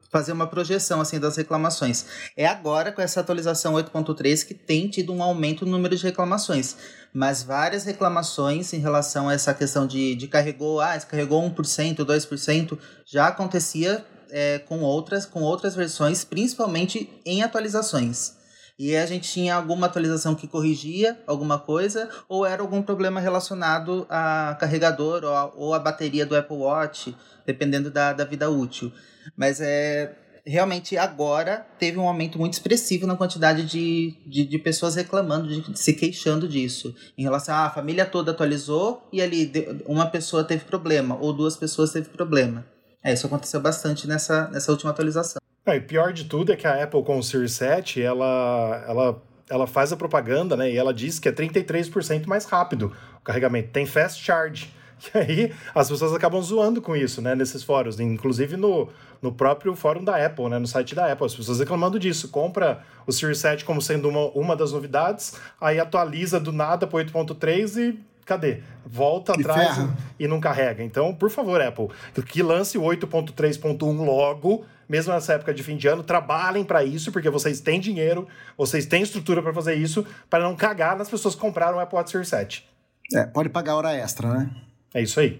[0.09, 2.05] fazer uma projeção assim das reclamações.
[2.35, 6.75] É agora com essa atualização 8.3 que tem tido um aumento no número de reclamações,
[7.13, 12.77] mas várias reclamações em relação a essa questão de, de carregou, ah, carregou 1%, 2%,
[13.05, 18.35] já acontecia é, com outras com outras versões, principalmente em atualizações.
[18.79, 24.05] E a gente tinha alguma atualização que corrigia alguma coisa, ou era algum problema relacionado
[24.07, 28.93] a carregador ou a, ou a bateria do Apple Watch, dependendo da, da vida útil.
[29.35, 30.15] Mas é
[30.47, 35.73] realmente agora teve um aumento muito expressivo na quantidade de, de, de pessoas reclamando, de,
[35.73, 36.95] de se queixando disso.
[37.17, 39.51] Em relação a ah, a família toda atualizou e ali
[39.85, 42.65] uma pessoa teve problema, ou duas pessoas teve problema.
[43.03, 45.41] É, isso aconteceu bastante nessa, nessa última atualização.
[45.65, 49.23] É, e pior de tudo é que a Apple com o Series 7, ela, ela,
[49.49, 50.71] ela faz a propaganda, né?
[50.71, 53.71] E ela diz que é 33% mais rápido o carregamento.
[53.71, 54.73] Tem fast charge.
[55.13, 57.35] E aí as pessoas acabam zoando com isso, né?
[57.35, 57.99] Nesses fóruns.
[57.99, 58.89] Inclusive no,
[59.21, 60.59] no próprio fórum da Apple, né?
[60.59, 61.25] No site da Apple.
[61.25, 62.29] As pessoas reclamando disso.
[62.29, 66.99] Compra o Series 7 como sendo uma, uma das novidades, aí atualiza do nada para
[67.03, 68.61] 8.3 e cadê?
[68.85, 69.97] Volta Que atrás ferra.
[70.19, 70.83] e, e não carrega.
[70.83, 71.87] Então, por favor, Apple,
[72.25, 77.11] que lance o 8.3.1 logo, mesmo nessa época de fim de ano, trabalhem para isso,
[77.11, 78.27] porque vocês têm dinheiro,
[78.57, 81.97] vocês têm estrutura para fazer isso, para não cagar nas pessoas que compraram o Apple
[81.97, 82.67] Watch Series 7.
[83.15, 84.49] É, pode pagar hora extra, né?
[84.93, 85.37] É isso aí.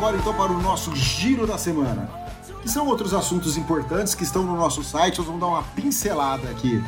[0.00, 2.08] Agora então para o nosso giro da semana.
[2.62, 6.48] Que são outros assuntos importantes que estão no nosso site, nós vamos dar uma pincelada
[6.48, 6.82] aqui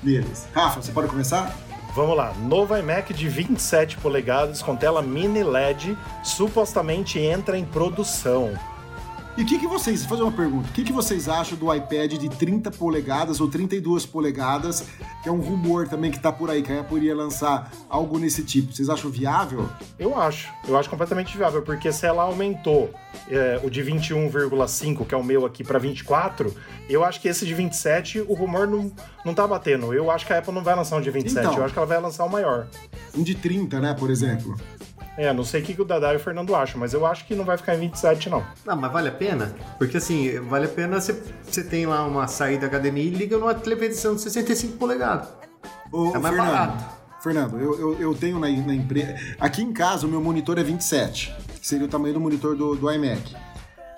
[0.00, 0.46] neles.
[0.54, 1.52] Rafa, você pode começar?
[1.96, 8.52] Vamos lá, novo iMac de 27 polegadas com tela mini LED supostamente entra em produção.
[9.36, 11.74] E o que, que vocês, vou fazer uma pergunta, o que, que vocês acham do
[11.74, 14.86] iPad de 30 polegadas ou 32 polegadas,
[15.24, 18.16] que é um rumor também que tá por aí, que a Apple iria lançar algo
[18.16, 18.72] nesse tipo.
[18.72, 19.68] Vocês acham viável?
[19.98, 22.94] Eu acho, eu acho completamente viável, porque se ela aumentou
[23.28, 26.54] é, o de 21,5, que é o meu aqui, para 24,
[26.88, 28.92] eu acho que esse de 27, o rumor não,
[29.24, 29.92] não tá batendo.
[29.92, 31.58] Eu acho que a Apple não vai lançar um de 27, Então.
[31.58, 32.68] eu acho que ela vai lançar o maior.
[33.16, 34.56] Um de 30, né, por exemplo.
[35.16, 37.24] É, não sei o que, que o Dadá e o Fernando acham, mas eu acho
[37.24, 38.44] que não vai ficar em 27, não.
[38.64, 39.54] Não, mas vale a pena?
[39.78, 43.54] Porque assim, vale a pena você, você tem lá uma saída HDMI e liga numa
[43.54, 45.28] televisão de 65 polegadas.
[45.92, 46.84] Ô, É mais Fernando, barato.
[47.22, 49.14] Fernando, eu, eu, eu tenho na, na empresa.
[49.38, 52.74] Aqui em casa, o meu monitor é 27, que seria o tamanho do monitor do,
[52.74, 53.36] do iMac.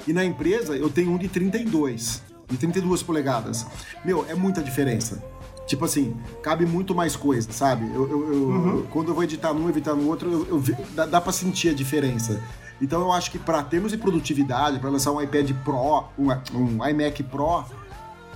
[0.06, 3.66] E na empresa, eu tenho um de 32, de 32 polegadas.
[4.04, 5.20] Meu, é muita diferença.
[5.66, 7.84] Tipo assim, cabe muito mais coisa, sabe?
[7.94, 8.82] Eu, eu- eu- Uhum.
[8.90, 10.62] Quando eu vou editar num, editar no outro, eu, eu
[10.94, 12.40] dá, dá pra sentir a diferença.
[12.80, 16.86] Então eu acho que para termos de produtividade, para lançar um iPad Pro, um, um
[16.88, 17.64] iMac Pro,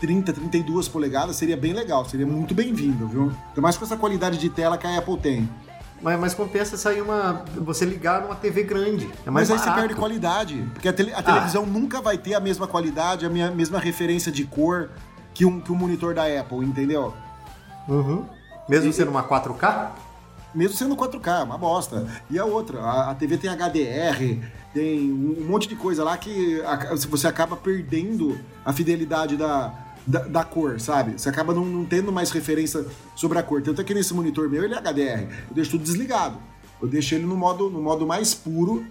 [0.01, 3.23] 30, 32 polegadas seria bem legal, seria muito bem-vindo, viu?
[3.49, 5.49] Ainda mais com essa qualidade de tela que a Apple tem.
[6.03, 7.45] Mas, mas compensa sair uma.
[7.59, 9.05] você ligar numa TV grande.
[9.27, 9.81] É mais Mas aí você barato.
[9.81, 13.51] perde qualidade, porque a, tele- a televisão nunca vai ter a mesma qualidade, a minha-
[13.51, 14.89] mesma referência de cor
[15.35, 17.15] que um, que um monitor da Apple, entendeu?
[17.89, 18.25] Uhum.
[18.69, 19.91] Mesmo sendo uma 4K?
[20.55, 22.07] Mesmo sendo 4K, é uma bosta.
[22.31, 24.41] E a outra, a, a TV tem HDR,
[24.75, 29.73] tem um, um monte de coisa lá que a- você acaba perdendo a fidelidade da,
[30.07, 31.13] da, da cor, sabe?
[31.13, 33.63] Você acaba não, não tendo mais referência sobre a cor.
[33.63, 35.23] Tanto é que nesse monitor meu ele é HDR.
[35.49, 36.37] Eu deixo tudo desligado.
[36.83, 38.85] Eu deixo ele no modo, no modo mais puro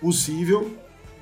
[0.00, 0.70] possível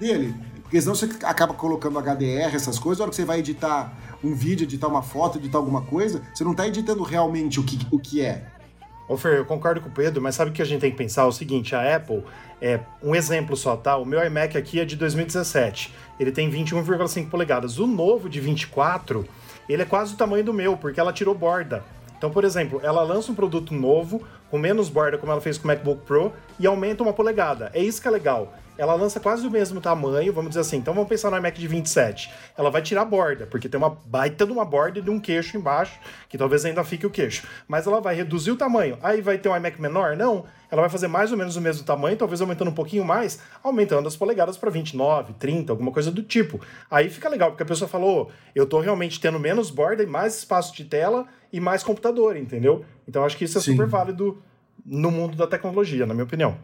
[0.01, 0.35] dele.
[0.64, 4.35] Porque senão você acaba colocando HDR, essas coisas, a hora que você vai editar um
[4.35, 7.98] vídeo, editar uma foto, editar alguma coisa, você não tá editando realmente o que, o
[7.98, 8.46] que é.
[9.07, 10.96] Ô Fer, eu concordo com o Pedro, mas sabe o que a gente tem que
[10.96, 11.22] pensar?
[11.22, 12.24] É o seguinte, a Apple,
[12.61, 13.96] é um exemplo só, tá?
[13.98, 15.92] O meu iMac aqui é de 2017.
[16.18, 17.79] Ele tem 21,5 polegadas.
[17.79, 19.27] O novo de 24,
[19.68, 21.85] ele é quase o tamanho do meu, porque ela tirou borda.
[22.16, 25.64] Então, por exemplo, ela lança um produto novo, com menos borda, como ela fez com
[25.64, 27.70] o MacBook Pro, e aumenta uma polegada.
[27.74, 28.55] É isso que é legal.
[28.77, 30.79] Ela lança quase o mesmo tamanho, vamos dizer assim.
[30.79, 32.31] Então vamos pensar no iMac de 27.
[32.59, 35.21] Ela vai tirar a borda, porque tem uma baita de uma borda e de um
[35.21, 37.47] queixo embaixo, que talvez ainda fique o queixo.
[37.69, 38.99] Mas ela vai reduzir o tamanho.
[39.03, 40.17] Aí vai ter um iMac menor?
[40.17, 40.45] Não.
[40.71, 44.09] Ela vai fazer mais ou menos o mesmo tamanho, talvez aumentando um pouquinho mais, aumentando
[44.09, 46.61] as polegadas para 29, 30, alguma coisa do tipo.
[46.91, 50.39] Aí fica legal, porque a pessoa falou, eu tô realmente tendo menos borda e mais
[50.39, 52.85] espaço de tela e mais computador, entendeu?
[53.07, 53.73] Então acho que isso é Sim.
[53.73, 54.43] super válido
[54.85, 56.57] no mundo da tecnologia, na minha opinião.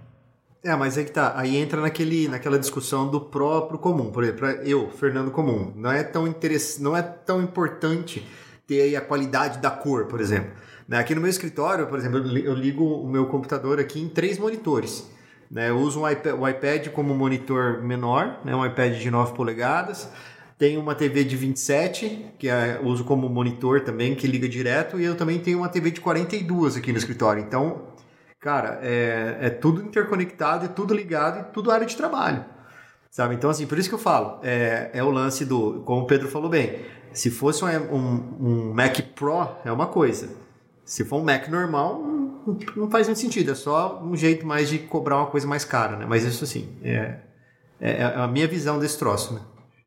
[0.62, 1.32] É, mas aí que tá.
[1.36, 4.10] Aí entra naquele, naquela discussão do próprio comum.
[4.10, 6.78] Por exemplo, eu, Fernando Comum, não é tão interess...
[6.78, 8.26] não é tão importante
[8.66, 10.50] ter aí a qualidade da cor, por exemplo.
[10.86, 14.00] Né, Aqui no meu escritório, por exemplo, eu li- eu ligo o meu computador aqui
[14.02, 15.08] em três monitores.
[15.50, 15.70] né?
[15.70, 18.54] Eu uso um o iPad como monitor menor, né?
[18.54, 20.08] um iPad de 9 polegadas.
[20.58, 25.00] Tenho uma TV de 27, que é, eu uso como monitor também, que liga direto.
[25.00, 27.42] E eu também tenho uma TV de 42 aqui no escritório.
[27.42, 27.86] Então,
[28.40, 32.42] Cara, é, é tudo interconectado, é tudo ligado e tudo área de trabalho.
[33.10, 33.34] Sabe?
[33.34, 36.28] Então, assim, por isso que eu falo, é, é o lance do, como o Pedro
[36.28, 36.80] falou bem,
[37.12, 40.30] se fosse um, um, um Mac Pro, é uma coisa.
[40.84, 42.02] Se for um Mac normal,
[42.76, 43.50] não, faz muito sentido.
[43.50, 46.06] É só um jeito mais de cobrar uma coisa mais cara, né?
[46.08, 47.18] Mas isso, assim, é,
[47.80, 49.40] é, é a minha visão desse troço, né?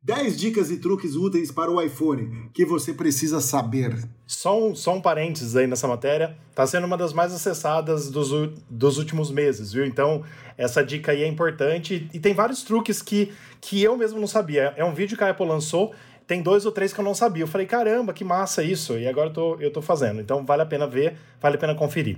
[0.06, 4.04] 10 dicas e truques úteis para o iPhone que você precisa saber.
[4.28, 6.38] Só um, só um parênteses aí nessa matéria.
[6.54, 8.30] Tá sendo uma das mais acessadas dos,
[8.70, 9.86] dos últimos meses, viu?
[9.86, 10.22] Então,
[10.58, 12.10] essa dica aí é importante.
[12.14, 14.74] E tem vários truques que, que eu mesmo não sabia.
[14.76, 15.94] É um vídeo que a Apple lançou,
[16.28, 17.44] tem dois ou três que eu não sabia.
[17.44, 19.00] Eu falei, caramba, que massa isso.
[19.00, 20.20] E agora eu tô, eu tô fazendo.
[20.20, 22.18] Então, vale a pena ver, vale a pena conferir.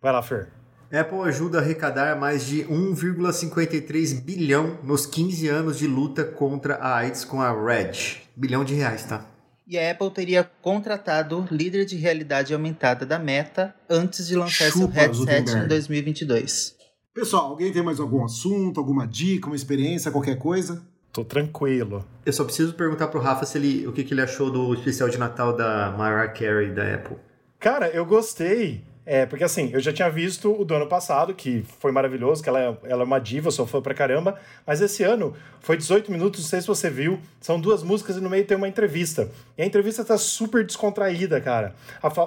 [0.00, 0.48] Vai lá, Fer.
[0.92, 6.96] Apple ajuda a arrecadar mais de 1,53 bilhão nos 15 anos de luta contra a
[6.96, 8.22] AIDS com a Red.
[8.36, 9.26] Bilhão de reais, tá?
[9.66, 14.70] E a Apple teria contratado o líder de realidade aumentada da Meta antes de lançar
[14.70, 15.64] seu Chupa, headset Zuckerberg.
[15.64, 16.76] em 2022.
[17.12, 20.86] Pessoal, alguém tem mais algum assunto, alguma dica, uma experiência, qualquer coisa?
[21.12, 22.04] Tô tranquilo.
[22.24, 25.08] Eu só preciso perguntar pro Rafa se ele, o que, que ele achou do especial
[25.08, 27.16] de Natal da Mariah Carey da Apple.
[27.58, 28.84] Cara, eu gostei.
[29.08, 32.48] É, porque assim, eu já tinha visto o do ano passado, que foi maravilhoso, que
[32.48, 34.34] ela é, ela é uma diva, eu sou fã pra caramba.
[34.66, 37.20] Mas esse ano foi 18 minutos, não sei se você viu.
[37.40, 39.30] São duas músicas e no meio tem uma entrevista.
[39.56, 41.72] E a entrevista tá super descontraída, cara.
[42.02, 42.22] A a-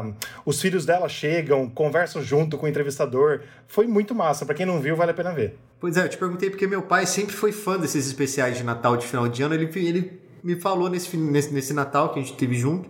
[0.00, 0.12] a-
[0.46, 3.42] os filhos dela chegam, conversam junto com o entrevistador.
[3.68, 4.46] Foi muito massa.
[4.46, 5.58] Pra quem não viu, vale a pena ver.
[5.78, 8.96] Pois é, eu te perguntei porque meu pai sempre foi fã desses especiais de Natal
[8.96, 9.52] de final de ano.
[9.54, 12.88] Ele, ele me falou nesse, nesse, nesse Natal que a gente teve junto.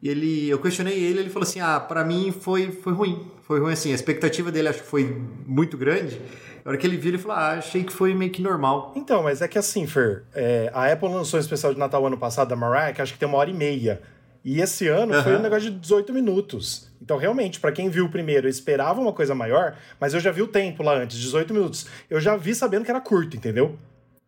[0.00, 3.26] E ele, eu questionei ele, ele falou assim: "Ah, pra mim foi foi ruim.
[3.42, 5.04] Foi ruim assim, a expectativa dele acho que foi
[5.46, 6.20] muito grande.
[6.64, 8.92] Na hora que ele viu, ele falou: "Ah, achei que foi meio que normal".
[8.94, 12.16] Então, mas é que assim, Fer, é, a Apple lançou um especial de Natal ano
[12.16, 14.00] passado da Mariah, que acho que tem uma hora e meia.
[14.44, 16.88] E esse ano foi um negócio de 18 minutos.
[17.02, 20.30] Então, realmente, pra quem viu o primeiro, eu esperava uma coisa maior, mas eu já
[20.30, 21.86] vi o tempo lá antes, 18 minutos.
[22.08, 23.76] Eu já vi sabendo que era curto, entendeu?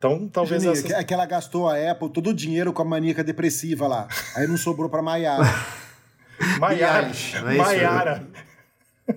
[0.01, 3.23] Então, talvez Juninho, é que ela gastou a Apple todo o dinheiro com a maníaca
[3.23, 4.09] depressiva lá.
[4.35, 5.45] Aí não sobrou pra Maiara.
[6.59, 7.03] Maiara.
[7.03, 7.37] Não é isso?
[7.59, 8.29] Maiara.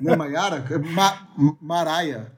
[0.02, 0.66] Não é Maiara?
[0.94, 1.30] Ma
[1.62, 2.34] Maraia.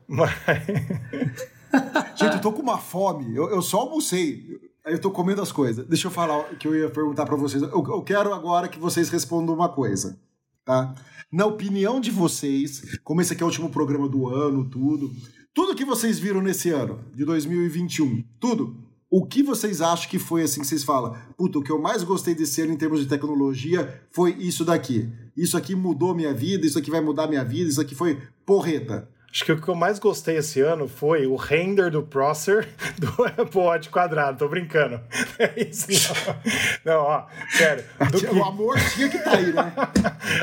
[2.16, 3.36] Gente, eu tô com uma fome.
[3.36, 4.46] Eu, eu só almocei.
[4.86, 5.84] Aí eu tô comendo as coisas.
[5.88, 7.64] Deixa eu falar o que eu ia perguntar pra vocês.
[7.64, 10.20] Eu, eu quero agora que vocês respondam uma coisa,
[10.64, 10.93] tá?
[11.32, 15.12] Na opinião de vocês, como esse aqui é o último programa do ano, tudo,
[15.56, 18.76] tudo que vocês viram nesse ano de 2021, tudo.
[19.10, 21.16] O que vocês acham que foi assim que vocês falam?
[21.38, 25.10] Puta, o que eu mais gostei desse ano em termos de tecnologia foi isso daqui.
[25.38, 29.08] Isso aqui mudou minha vida, isso aqui vai mudar minha vida, isso aqui foi porreta.
[29.32, 32.68] Acho que o que eu mais gostei esse ano foi o render do Prosser
[32.99, 34.38] do Apple Watch quadrado.
[34.38, 34.99] Tô brincando.
[35.39, 35.88] É isso,
[36.84, 36.93] não.
[36.93, 37.84] Não, ó, sério.
[38.12, 39.74] Do que, O amor tinha que tá aí, né?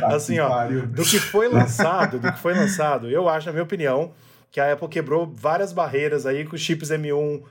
[0.05, 4.13] assim, ó, do que foi lançado, do que foi lançado, eu acho, na minha opinião,
[4.53, 7.43] que a Apple quebrou várias barreiras aí com os chips M1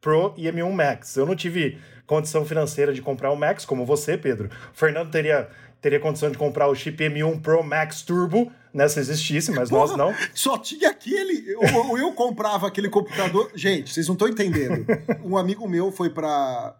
[0.00, 1.16] Pro e M1 Max.
[1.16, 4.50] Eu não tive condição financeira de comprar o Max, como você, Pedro.
[4.74, 5.48] O Fernando teria,
[5.80, 9.92] teria condição de comprar o chip M1 Pro Max Turbo, né, se existisse, mas nós
[9.92, 10.14] Porra, não.
[10.34, 11.54] Só tinha aquele.
[11.54, 13.50] Ou eu, comprava aquele computador.
[13.54, 14.84] Gente, vocês não estão entendendo.
[15.24, 16.74] Um amigo meu foi para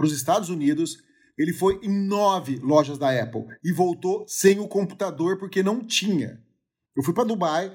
[0.00, 0.98] os Estados Unidos.
[1.36, 6.40] Ele foi em nove lojas da Apple e voltou sem o computador porque não tinha.
[6.96, 7.72] Eu fui para Dubai,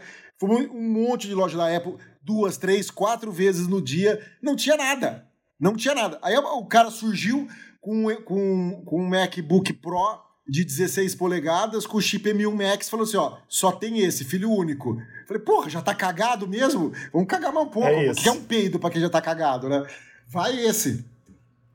[0.47, 4.77] fui um monte de loja da Apple, duas, três, quatro vezes no dia, não tinha
[4.77, 5.27] nada.
[5.59, 6.19] Não tinha nada.
[6.21, 7.47] Aí o cara surgiu
[7.79, 13.05] com, com, com um MacBook Pro de 16 polegadas com o chip M1 Max, falou
[13.05, 14.97] assim, ó, só tem esse, filho único.
[15.25, 16.91] Falei, porra, já tá cagado mesmo?
[17.13, 18.15] Vamos cagar mais um pouco, É isso.
[18.15, 19.85] porque é um peido pra quem já tá cagado, né?
[20.27, 21.05] Vai esse.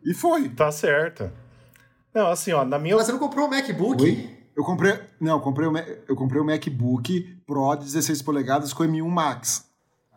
[0.04, 0.48] E foi.
[0.50, 1.30] Tá certo.
[2.14, 4.02] Não, assim, ó, na minha Mas você não comprou o MacBook?
[4.02, 4.37] Oi?
[4.58, 5.72] Eu comprei, não, eu comprei, o,
[6.08, 9.70] eu comprei o MacBook Pro de 16 polegadas com M1 Max.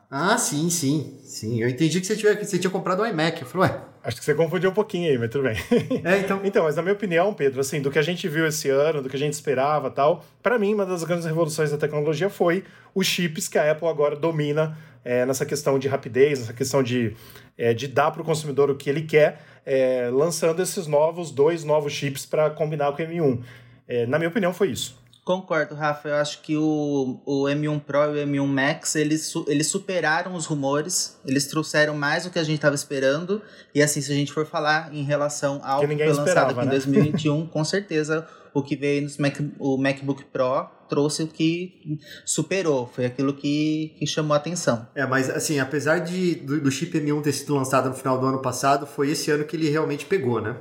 [0.10, 1.20] Ah, sim, sim.
[1.24, 3.40] Sim, eu entendi que você, tiver, que você tinha comprado o iMac.
[3.40, 3.82] Eu falei, ué.
[4.04, 5.56] Acho que você confundiu um pouquinho aí, mas tudo bem.
[6.04, 6.42] É, então.
[6.44, 9.08] Então, mas na minha opinião, Pedro, assim, do que a gente viu esse ano, do
[9.08, 12.64] que a gente esperava tal, para mim, uma das grandes revoluções da tecnologia foi
[12.96, 14.76] os chips que a Apple agora domina
[15.06, 17.16] é, nessa questão de rapidez, nessa questão de,
[17.56, 21.64] é, de dar para o consumidor o que ele quer, é, lançando esses novos, dois
[21.64, 23.44] novos chips para combinar com o M1.
[23.92, 24.98] É, na minha opinião, foi isso.
[25.26, 26.08] Concordo, Rafa.
[26.08, 30.46] Eu acho que o, o M1 Pro e o M1 Max, eles, eles superaram os
[30.46, 33.42] rumores, eles trouxeram mais do que a gente estava esperando.
[33.76, 36.52] E assim, se a gente for falar em relação ao Que que, foi lançado esperava,
[36.52, 36.72] aqui em né?
[36.72, 42.88] 2021, com certeza o que veio nos Mac, o MacBook Pro trouxe o que superou.
[42.88, 44.88] Foi aquilo que, que chamou a atenção.
[44.96, 48.26] É, mas assim, apesar de, do, do chip M1 ter sido lançado no final do
[48.26, 50.56] ano passado, foi esse ano que ele realmente pegou, né?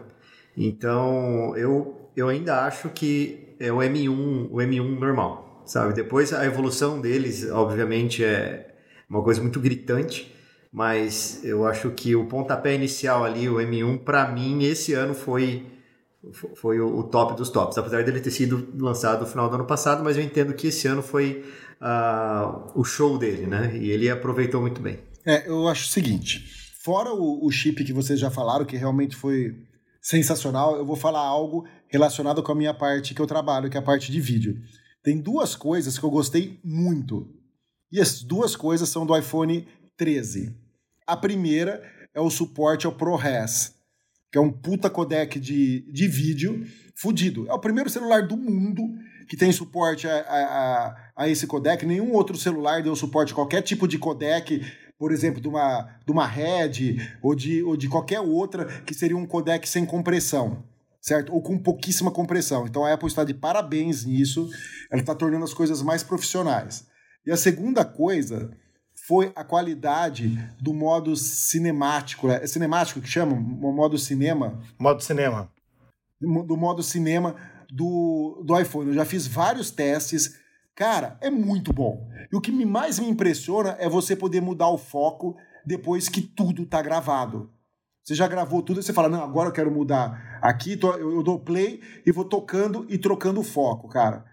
[0.56, 5.94] Então, eu, eu ainda acho que é o M1, o M1 normal, sabe?
[5.94, 8.74] Depois a evolução deles, obviamente, é
[9.08, 10.34] uma coisa muito gritante,
[10.72, 15.66] mas eu acho que o pontapé inicial ali, o M1, para mim, esse ano foi
[16.54, 20.04] foi o, top dos tops, apesar dele ter sido lançado no final do ano passado,
[20.04, 21.42] mas eu entendo que esse ano foi
[21.80, 23.74] ah, o show dele, né?
[23.74, 24.98] E ele aproveitou muito bem.
[25.24, 26.44] É, eu acho o seguinte:
[26.82, 29.56] fora o, o chip que vocês já falaram, que realmente foi
[30.00, 33.80] sensacional, eu vou falar algo relacionado com a minha parte que eu trabalho, que é
[33.80, 34.56] a parte de vídeo.
[35.02, 37.28] Tem duas coisas que eu gostei muito.
[37.90, 39.66] E as duas coisas são do iPhone
[39.96, 40.54] 13.
[41.06, 41.82] A primeira
[42.14, 43.74] é o suporte ao ProRes,
[44.30, 46.64] que é um puta codec de, de vídeo
[46.96, 47.48] fudido.
[47.48, 48.82] É o primeiro celular do mundo
[49.28, 51.84] que tem suporte a, a, a- esse codec.
[51.86, 54.60] Nenhum outro celular deu suporte a qualquer tipo de codec,
[54.98, 59.16] por exemplo, de uma, de uma Red ou de, ou de qualquer outra que seria
[59.16, 60.62] um codec sem compressão.
[61.00, 61.32] Certo?
[61.32, 62.66] Ou com pouquíssima compressão.
[62.66, 64.48] Então a Apple está de parabéns nisso.
[64.90, 66.86] Ela está tornando as coisas mais profissionais.
[67.26, 68.50] E a segunda coisa
[69.06, 72.28] foi a qualidade do modo cinemático.
[72.28, 72.40] né?
[72.42, 73.32] É cinemático que chama?
[73.34, 74.60] O modo cinema?
[74.78, 75.50] Modo cinema.
[76.20, 77.34] do modo cinema
[77.72, 78.88] do, do iPhone.
[78.88, 80.38] Eu já fiz vários testes.
[80.74, 82.08] Cara, é muito bom.
[82.32, 86.66] E o que mais me impressiona é você poder mudar o foco depois que tudo
[86.66, 87.50] tá gravado.
[88.10, 91.12] Você já gravou tudo e você fala, não, agora eu quero mudar aqui, tô- eu,
[91.14, 94.24] eu dou play e vou tocando e trocando o foco, cara.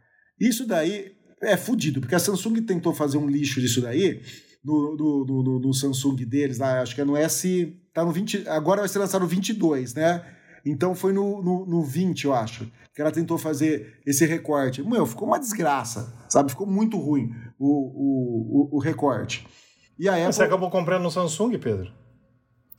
[0.42, 1.12] Isso daí
[1.44, 4.20] é fudido, porque a Samsung tentou fazer um lixo disso daí,
[4.64, 7.72] do, do, do- do Samsung deles, lá, acho que é no S.
[7.94, 8.48] Tá no 20.
[8.50, 10.26] Agora vai ser lançado no 22, né?
[10.66, 12.66] Então foi no, no, no 20, eu acho,
[12.96, 14.82] que ela tentou fazer esse recorte.
[14.82, 16.50] Meu, ficou uma desgraça, sabe?
[16.50, 19.46] Ficou muito ruim o, o, o, o recorte.
[20.00, 21.92] E a Apple, Você acabou comprando no Samsung, Pedro?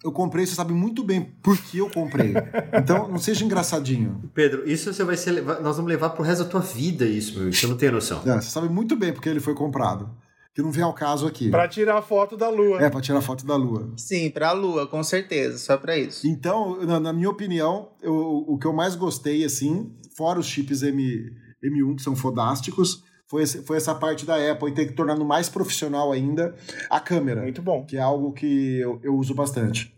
[0.05, 2.35] Eu comprei, você sabe muito bem por que eu comprei.
[2.73, 4.23] Então, não seja engraçadinho.
[4.35, 5.43] Pedro, isso você vai ser.
[5.43, 7.53] Nós vamos levar pro resto da tua vida, isso, meu.
[7.53, 8.23] Você não tem noção.
[8.25, 10.09] Não, você sabe muito bem porque ele foi comprado.
[10.55, 11.51] Que não vem ao caso aqui.
[11.51, 12.83] Pra tirar a foto da lua.
[12.83, 13.93] É, pra tirar foto da lua.
[13.97, 16.27] Sim, pra Lua, com certeza, só pra isso.
[16.27, 20.83] Então, na, na minha opinião, eu- o que eu mais gostei, assim, fora os chips
[20.83, 21.31] M,
[21.63, 25.49] M1, que são fodásticos, foi, esse- foi essa parte da Apple e ter tornado mais
[25.49, 26.55] profissional ainda
[26.91, 27.43] a câmera.
[27.43, 27.85] Muito bom.
[27.85, 29.93] que é algo que eu, eu uso bastante.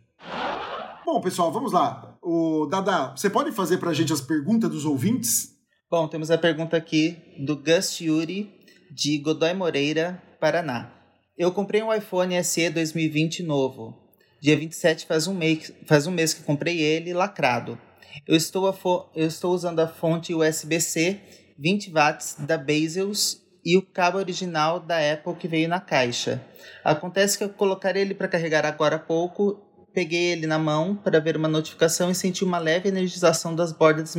[1.04, 2.16] Bom, pessoal, vamos lá.
[2.22, 5.50] O Dada, você pode fazer pra gente as perguntas dos ouvintes?
[5.90, 8.52] Bom, temos a pergunta aqui do Gus Yuri,
[8.92, 10.92] de Godoy Moreira, Paraná.
[11.36, 13.96] Eu comprei um iPhone SE 2020 novo.
[14.40, 17.78] Dia 27 faz um mês, faz um mês que comprei ele lacrado.
[18.26, 21.20] Eu estou, a fo- eu estou usando a fonte USB-C
[21.60, 26.42] 20 watts da Bezos e o cabo original da Apple que veio na caixa.
[26.82, 29.60] Acontece que eu colocar ele para carregar agora há pouco,
[29.92, 34.16] peguei ele na mão para ver uma notificação e senti uma leve energização das bordas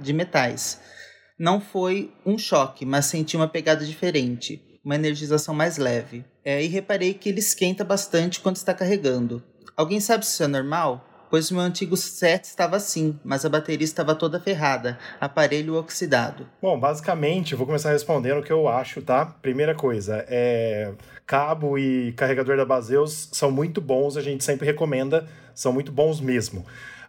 [0.00, 0.80] de metais.
[1.36, 6.24] Não foi um choque, mas senti uma pegada diferente, uma energização mais leve.
[6.44, 9.42] É, e reparei que ele esquenta bastante quando está carregando.
[9.76, 11.13] Alguém sabe se isso é normal?
[11.30, 16.46] Pois meu antigo set estava assim, mas a bateria estava toda ferrada, aparelho oxidado.
[16.60, 19.26] Bom, basicamente, vou começar respondendo o que eu acho, tá?
[19.26, 20.92] Primeira coisa, é...
[21.26, 26.20] cabo e carregador da Baseus são muito bons, a gente sempre recomenda, são muito bons
[26.20, 26.64] mesmo.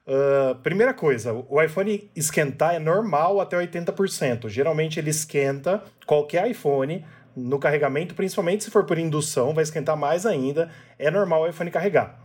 [0.07, 4.49] Ah, primeira coisa, o iPhone esquentar é normal até 80%.
[4.49, 7.03] Geralmente ele esquenta qualquer iPhone
[7.35, 10.69] no carregamento, principalmente se for por indução, vai esquentar mais ainda.
[10.97, 12.24] É normal o iPhone carregar.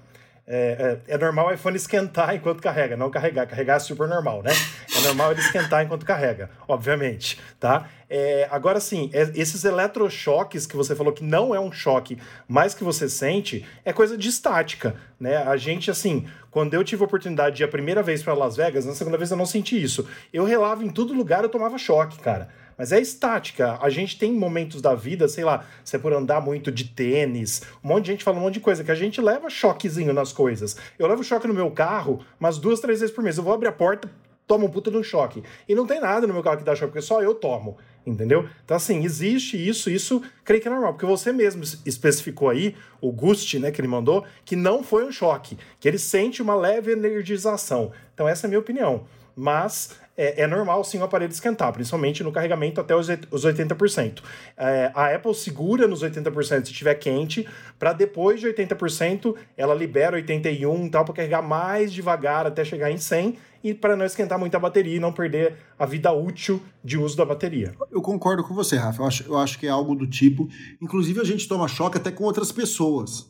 [0.52, 3.46] É, é, é normal o iPhone esquentar enquanto carrega, não carregar.
[3.46, 4.50] Carregar é super normal, né?
[4.96, 7.88] É normal ele esquentar enquanto carrega, obviamente, tá?
[8.08, 12.74] É, agora sim, é- esses eletrochoques que você falou que não é um choque, mas
[12.74, 15.36] que você sente, é coisa de estática, né?
[15.36, 18.56] A gente, assim, quando eu tive a oportunidade de ir a primeira vez para Las
[18.56, 20.08] Vegas, na segunda vez eu não senti isso.
[20.32, 22.48] Eu relava em todo lugar, eu tomava choque, cara.
[22.80, 23.78] Mas é estática.
[23.82, 27.60] A gente tem momentos da vida, sei lá, se é por andar muito de tênis,
[27.84, 30.32] um monte de gente fala um monte de coisa, que a gente leva choquezinho nas
[30.32, 30.74] coisas.
[30.98, 33.36] Eu levo choque no meu carro umas duas, três vezes por mês.
[33.36, 34.10] Eu vou abrir a porta,
[34.46, 35.42] tomo um puta de um choque.
[35.68, 37.76] E não tem nada no meu carro que dá choque, porque só eu tomo.
[38.06, 38.48] Entendeu?
[38.64, 42.74] Então, assim, existe isso, isso creio que é normal, porque você mesmo es- especificou aí,
[42.98, 46.54] o Gust, né, que ele mandou, que não foi um choque, que ele sente uma
[46.54, 47.92] leve energização.
[48.14, 49.04] Então, essa é a minha opinião.
[49.36, 49.90] Mas
[50.22, 54.22] é, é normal sim o aparelho esquentar, principalmente no carregamento até os oit- os 80%.
[54.56, 57.46] É, a Apple segura nos 80% se estiver quente,
[57.78, 62.90] para depois de 80% ela libera 81 e tal, para carregar mais devagar até chegar
[62.90, 66.62] em 100 e para não esquentar muito a bateria e não perder a vida útil
[66.82, 67.72] de uso da bateria.
[67.92, 69.02] Eu concordo com você, Rafa.
[69.02, 70.48] Eu acho, eu acho que é algo do tipo.
[70.80, 73.28] Inclusive, a gente toma choque até com outras pessoas.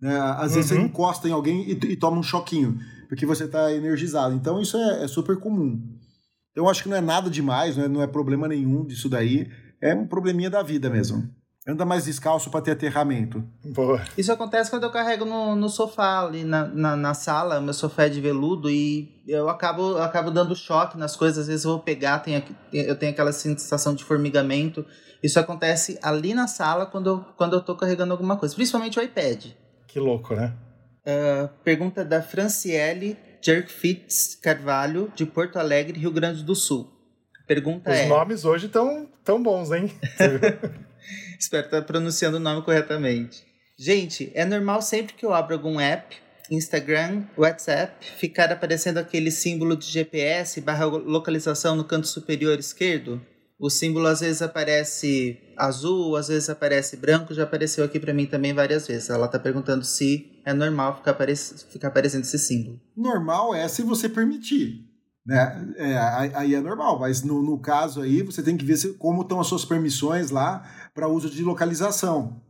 [0.00, 0.18] né?
[0.38, 0.86] Às vezes você Uhum.
[0.86, 2.78] encosta em alguém e, e toma um choquinho,
[3.08, 4.34] porque você está energizado.
[4.34, 5.78] Então, isso é, é super comum.
[6.52, 9.08] Então, eu acho que não é nada demais, não é, não é problema nenhum disso
[9.08, 9.50] daí.
[9.80, 11.28] É um probleminha da vida mesmo.
[11.66, 13.44] Anda mais descalço para ter aterramento.
[13.64, 14.02] Boa.
[14.16, 18.04] Isso acontece quando eu carrego no, no sofá ali na, na, na sala, meu sofá
[18.04, 21.38] é de veludo e eu acabo, eu acabo dando choque nas coisas.
[21.38, 22.42] Às vezes eu vou pegar, tem
[22.72, 24.84] eu tenho aquela sensação de formigamento.
[25.22, 29.02] Isso acontece ali na sala quando eu, quando eu tô carregando alguma coisa, principalmente o
[29.02, 29.46] iPad.
[29.86, 30.54] Que louco, né?
[31.62, 36.90] Pergunta da Franciele Jerkfitz Carvalho, de Porto Alegre, Rio Grande do Sul.
[37.46, 38.06] Pergunta Os é.
[38.06, 39.90] nomes hoje estão tão bons, hein?
[41.38, 43.44] Espero estar pronunciando o nome corretamente.
[43.76, 46.14] Gente, é normal sempre que eu abro algum app,
[46.50, 53.20] Instagram, WhatsApp, ficar aparecendo aquele símbolo de GPS barra localização no canto superior esquerdo?
[53.60, 58.24] O símbolo às vezes aparece azul, às vezes aparece branco, já apareceu aqui para mim
[58.24, 59.10] também várias vezes.
[59.10, 62.80] Ela tá perguntando se é normal ficar, apare ficar aparecendo esse símbolo.
[62.96, 64.88] Normal é se você permitir.
[65.26, 65.74] Né?
[65.76, 65.98] É,
[66.34, 69.38] aí é normal, mas no, no caso aí você tem que ver se, como estão
[69.38, 72.40] as suas permissões lá para uso de localização.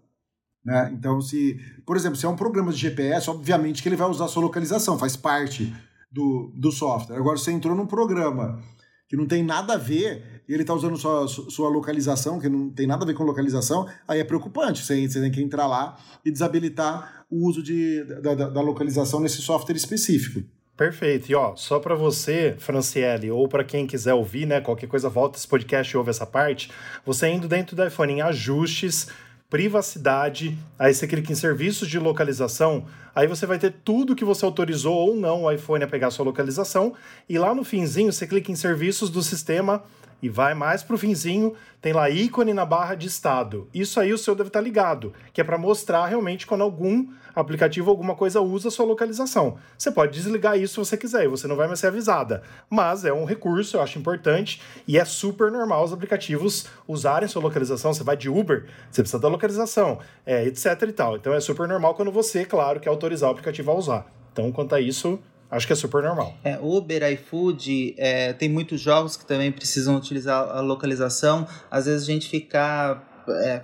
[0.64, 0.92] Né?
[0.94, 4.26] Então, se, por exemplo, se é um programa de GPS, obviamente que ele vai usar
[4.26, 5.74] a sua localização, faz parte
[6.12, 7.16] do, do software.
[7.16, 8.62] Agora, você entrou num programa
[9.10, 12.70] que não tem nada a ver, e ele está usando sua, sua localização, que não
[12.70, 14.84] tem nada a ver com localização, aí é preocupante.
[14.84, 19.42] Você, você tem que entrar lá e desabilitar o uso de, da, da- localização nesse
[19.42, 20.44] software específico.
[20.76, 21.28] Perfeito.
[21.30, 25.36] E ó, só para você, Franciele, ou para quem quiser ouvir, né, qualquer coisa, volta
[25.36, 26.70] esse podcast e ouve essa parte.
[27.04, 29.08] Você indo dentro do iPhone em ajustes,
[29.50, 34.44] privacidade, aí você clica em serviços de localização, aí você vai ter tudo que você
[34.44, 36.94] autorizou ou não o iPhone a pegar a sua localização,
[37.28, 39.82] e lá no finzinho você clica em serviços do sistema
[40.22, 43.68] e vai mais pro finzinho, tem lá ícone na barra de estado.
[43.74, 47.90] Isso aí o seu deve estar ligado, que é para mostrar realmente quando algum aplicativo
[47.90, 49.56] alguma coisa usa a sua localização.
[49.76, 52.42] Você pode desligar isso se você quiser e você não vai mais ser avisada.
[52.68, 57.42] Mas é um recurso, eu acho importante e é super normal os aplicativos usarem sua
[57.42, 57.92] localização.
[57.92, 61.16] Você vai de Uber, você precisa da localização, é, etc e tal.
[61.16, 64.06] Então é super normal quando você, claro, quer autorizar o aplicativo a usar.
[64.32, 65.18] Então, quanto a isso,
[65.50, 66.32] Acho que é super normal.
[66.44, 71.46] É, Uber, iFood, é, tem muitos jogos que também precisam utilizar a localização.
[71.68, 73.62] Às vezes a gente fica é,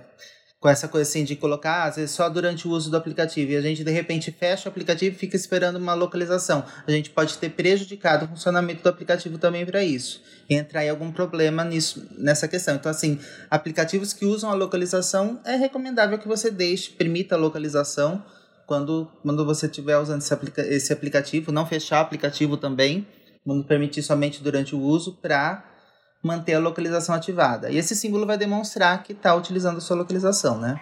[0.59, 3.55] com essa coisa assim de colocar, às vezes só durante o uso do aplicativo, e
[3.55, 6.63] a gente de repente fecha o aplicativo e fica esperando uma localização.
[6.87, 10.21] A gente pode ter prejudicado o funcionamento do aplicativo também para isso.
[10.49, 12.75] E entrar em algum problema nisso, nessa questão.
[12.75, 13.19] Então, assim,
[13.51, 18.23] aplicativos que usam a localização, é recomendável que você deixe, permita a localização
[18.65, 23.07] quando, quando você estiver usando esse, aplica esse aplicativo, não fechar o aplicativo também,
[23.45, 25.76] quando permitir somente durante o uso para
[26.27, 27.71] manter a localização ativada.
[27.71, 30.79] E esse símbolo vai demonstrar que está utilizando a sua localização, né?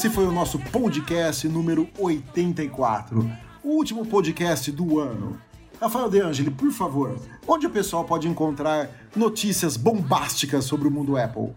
[0.00, 3.30] Esse foi o nosso podcast número 84.
[3.62, 5.38] O último podcast do ano.
[5.78, 11.18] Rafael De Angeli, por favor, onde o pessoal pode encontrar notícias bombásticas sobre o mundo
[11.18, 11.50] Apple?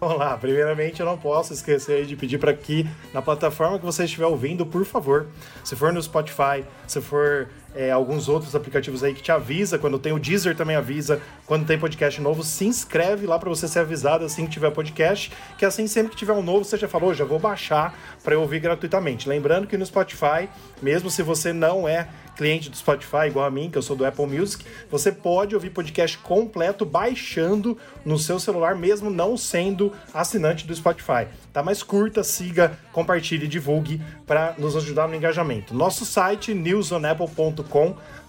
[0.00, 4.04] Vamos lá, primeiramente eu não posso esquecer de pedir para que na plataforma que você
[4.04, 5.26] estiver ouvindo, por favor,
[5.62, 9.98] se for no Spotify, se for é, alguns outros aplicativos aí que te avisa, quando
[9.98, 13.80] tem o Deezer também avisa, quando tem podcast novo, se inscreve lá para você ser
[13.80, 17.14] avisado assim que tiver podcast, que assim sempre que tiver um novo, você já falou,
[17.14, 19.28] já vou baixar para eu ouvir gratuitamente.
[19.28, 20.48] Lembrando que no Spotify,
[20.82, 22.08] mesmo se você não é
[22.40, 25.68] cliente do Spotify, igual a mim, que eu sou do Apple Music, você pode ouvir
[25.68, 31.28] podcast completo baixando no seu celular, mesmo não sendo assinante do Spotify.
[31.52, 35.74] Tá mais curta, siga, compartilhe, divulgue para nos ajudar no engajamento.
[35.74, 37.59] Nosso site newsonapple.com,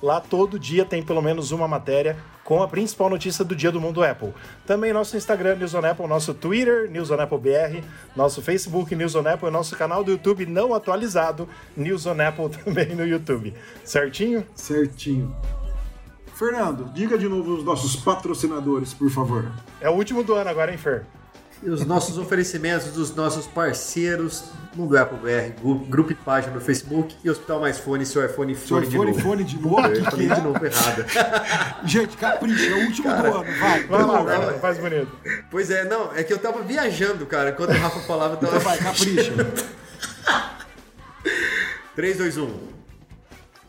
[0.02, 3.80] lá todo dia tem pelo menos uma matéria com a principal notícia do dia do
[3.80, 4.34] mundo Apple.
[4.66, 9.16] Também nosso Instagram, News on Apple, nosso Twitter, News on Apple BR, nosso Facebook, News
[9.16, 13.54] on Apple, e nosso canal do YouTube não atualizado, News on Apple também no YouTube.
[13.84, 14.46] Certinho?
[14.56, 15.36] Certinho.
[16.34, 19.52] Fernando, diga de novo os nossos patrocinadores, por favor.
[19.80, 21.06] É o último do ano agora, hein, Fer?
[21.64, 24.46] E os nossos oferecimentos dos nossos parceiros
[24.76, 25.54] Mundo Apple BR,
[25.90, 29.12] grupo e página no Facebook e Hospital Mais Fone, seu iPhone Seu fone de iPhone,
[29.12, 29.22] novo.
[29.22, 30.44] fone de novo, Eu falei que de é?
[30.44, 31.06] novo errado.
[31.86, 33.84] Gente, capricha, é o último do ano, vai.
[33.84, 35.12] Vai lá, vai lá, faz bonito.
[35.52, 37.52] Pois é, não, é que eu tava viajando, cara.
[37.52, 38.64] Quando o Rafa falava, eu Então tava.
[38.64, 39.34] vai, capricha.
[41.96, 42.81] 3, 2, 1.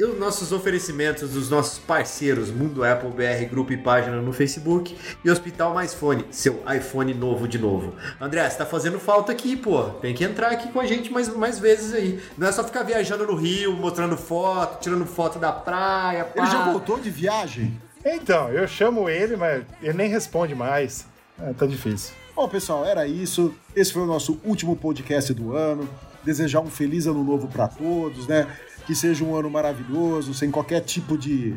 [0.02, 4.98] E os nossos oferecimentos dos nossos parceiros Mundo Apple BR, grupo e página no Facebook
[5.24, 7.94] e Hospital Mais Fone, seu iPhone novo de novo.
[8.20, 9.84] André, você tá fazendo falta aqui, pô.
[10.00, 12.20] Tem que entrar aqui com a gente mais, mais vezes aí.
[12.36, 16.42] Não é só ficar viajando no Rio, mostrando foto, tirando foto da praia, pá.
[16.42, 17.80] Ele já voltou de viagem?
[18.04, 21.06] Então, eu chamo ele, mas ele nem responde mais.
[21.40, 22.12] É, tá difícil.
[22.34, 23.54] Bom, pessoal, era isso.
[23.76, 25.88] Esse foi o nosso último podcast do ano.
[26.24, 28.48] Desejar um feliz ano novo para todos, né?
[28.86, 31.56] Que seja um ano maravilhoso, sem qualquer tipo de,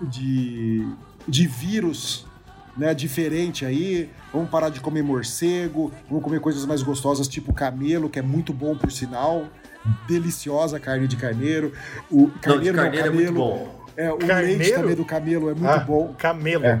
[0.00, 0.86] de,
[1.26, 2.26] de vírus
[2.76, 4.08] né, diferente aí.
[4.32, 8.52] Vamos parar de comer morcego, vamos comer coisas mais gostosas, tipo camelo, que é muito
[8.52, 9.46] bom por sinal.
[10.06, 11.72] Deliciosa carne de carneiro.
[12.10, 13.14] O Não, de carneiro, carneiro é camelo.
[13.14, 13.82] muito bom.
[13.96, 14.58] É, o Carneiro?
[14.58, 16.14] leite também do camelo é muito Ah, bom.
[16.16, 16.64] Camelo.
[16.64, 16.80] É.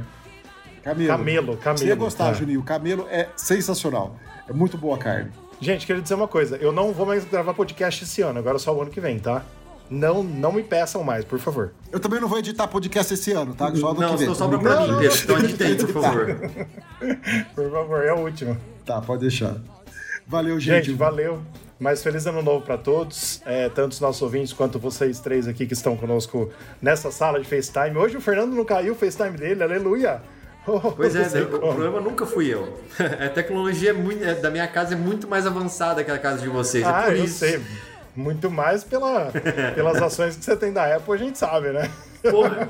[0.82, 1.08] Camelo.
[1.08, 1.78] Camelo, camelo.
[1.78, 2.32] Você ia gostar, tá.
[2.32, 2.60] Juninho.
[2.60, 4.16] O camelo é sensacional.
[4.48, 5.30] É muito boa a carne.
[5.60, 6.56] Gente, queria dizer uma coisa.
[6.56, 9.44] Eu não vou mais gravar podcast esse ano, agora só o ano que vem, tá?
[9.92, 11.72] Não, não me peçam mais, por favor.
[11.92, 13.66] Eu também não vou editar podcast esse ano, tá?
[13.74, 14.26] Só Não, que vem.
[14.28, 14.98] só sobra Tô pra brincando.
[15.00, 15.22] mim, Pedro.
[15.24, 16.26] Então edita aí, por favor.
[17.54, 18.56] Por favor, é o último.
[18.86, 19.56] Tá, pode deixar.
[20.26, 20.86] Valeu, gente.
[20.86, 21.42] Gente, valeu.
[21.78, 25.66] Mais feliz ano novo pra todos, é, tanto os nossos ouvintes quanto vocês três aqui
[25.66, 26.48] que estão conosco
[26.80, 27.96] nessa sala de FaceTime.
[27.98, 30.22] Hoje o Fernando não caiu o FaceTime dele, aleluia!
[30.64, 32.78] Oh, Pois é, não sei o problema nunca fui eu.
[33.20, 36.40] A tecnologia é muito- é, da minha casa é muito mais avançada que a casa
[36.40, 36.84] de vocês.
[36.84, 37.38] é Ah, por eu isso.
[37.38, 37.60] sei.
[38.14, 39.32] Muito mais pela,
[39.74, 41.90] pelas ações que você tem da Apple, a gente sabe, né?
[42.30, 42.68] Porra.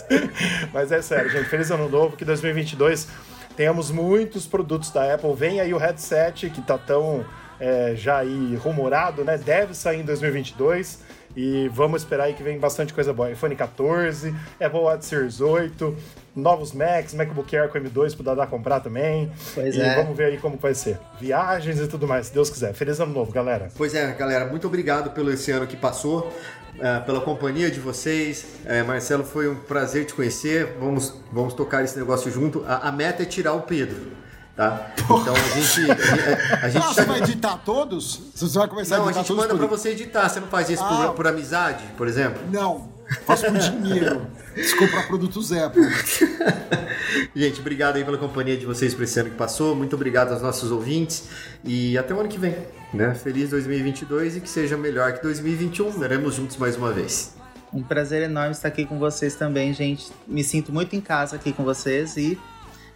[0.72, 1.48] Mas é sério, gente.
[1.48, 3.08] Feliz ano novo, que 2022
[3.56, 5.34] tenhamos muitos produtos da Apple.
[5.34, 7.24] Vem aí o headset, que tá tão
[7.60, 9.38] é, já aí rumorado, né?
[9.38, 11.00] Deve sair em 2022.
[11.36, 13.30] E vamos esperar aí que vem bastante coisa boa.
[13.30, 15.96] iPhone 14, Apple Watch Series 8,
[16.34, 19.30] novos Macs, MacBook Air com M2 pro Dadá comprar também.
[19.54, 19.96] Pois e é.
[19.96, 20.98] vamos ver aí como vai ser.
[21.20, 22.72] Viagens e tudo mais, se Deus quiser.
[22.72, 23.68] Feliz ano novo, galera.
[23.76, 26.32] Pois é, galera, muito obrigado pelo esse ano que passou,
[26.78, 28.46] eh, pela companhia de vocês.
[28.64, 30.76] Eh, Marcelo, foi um prazer te conhecer.
[30.80, 32.64] Vamos, vamos tocar esse negócio junto.
[32.66, 34.12] A, a meta é tirar o Pedro.
[34.56, 34.90] tá?
[35.02, 35.90] Então a gente.
[35.90, 38.20] A, a gente Ah, você vai editar todos?
[38.34, 40.28] Você vai começar Não, a a editar gente todos manda por- pra você editar.
[40.28, 41.06] Você não faz isso Ah.
[41.08, 42.42] por, por amizade, por exemplo?
[42.50, 42.91] Não,
[43.26, 44.26] faço por dinheiro.
[44.56, 45.82] Se comprar produtos Apple.
[47.34, 49.74] Gente, obrigado aí pela companhia de vocês por esse ano que passou.
[49.74, 51.28] Muito obrigado aos nossos ouvintes.
[51.64, 52.54] E até o ano que vem.
[52.92, 53.14] Né?
[53.14, 55.88] Feliz 2022 e que seja melhor que 2021.
[55.88, 57.34] Estaremos juntos mais uma vez.
[57.72, 60.12] Um prazer enorme estar aqui com vocês também, gente.
[60.26, 62.38] Me sinto muito em casa aqui com vocês e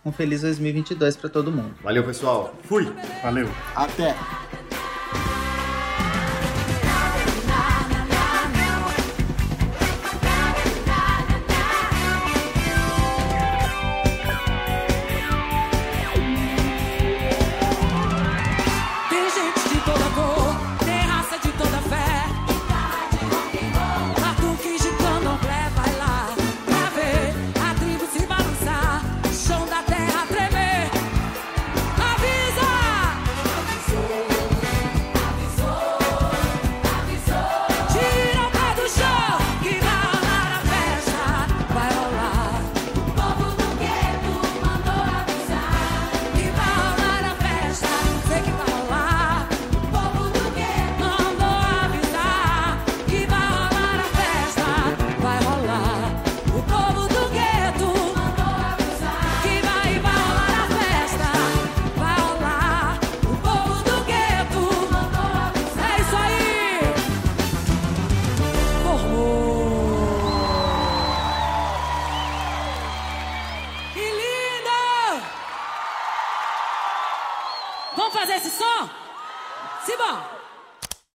[0.05, 1.75] um feliz 2022 para todo mundo.
[1.83, 2.55] Valeu, pessoal.
[2.65, 2.93] Fui!
[3.23, 3.49] Valeu.
[3.75, 4.15] Até.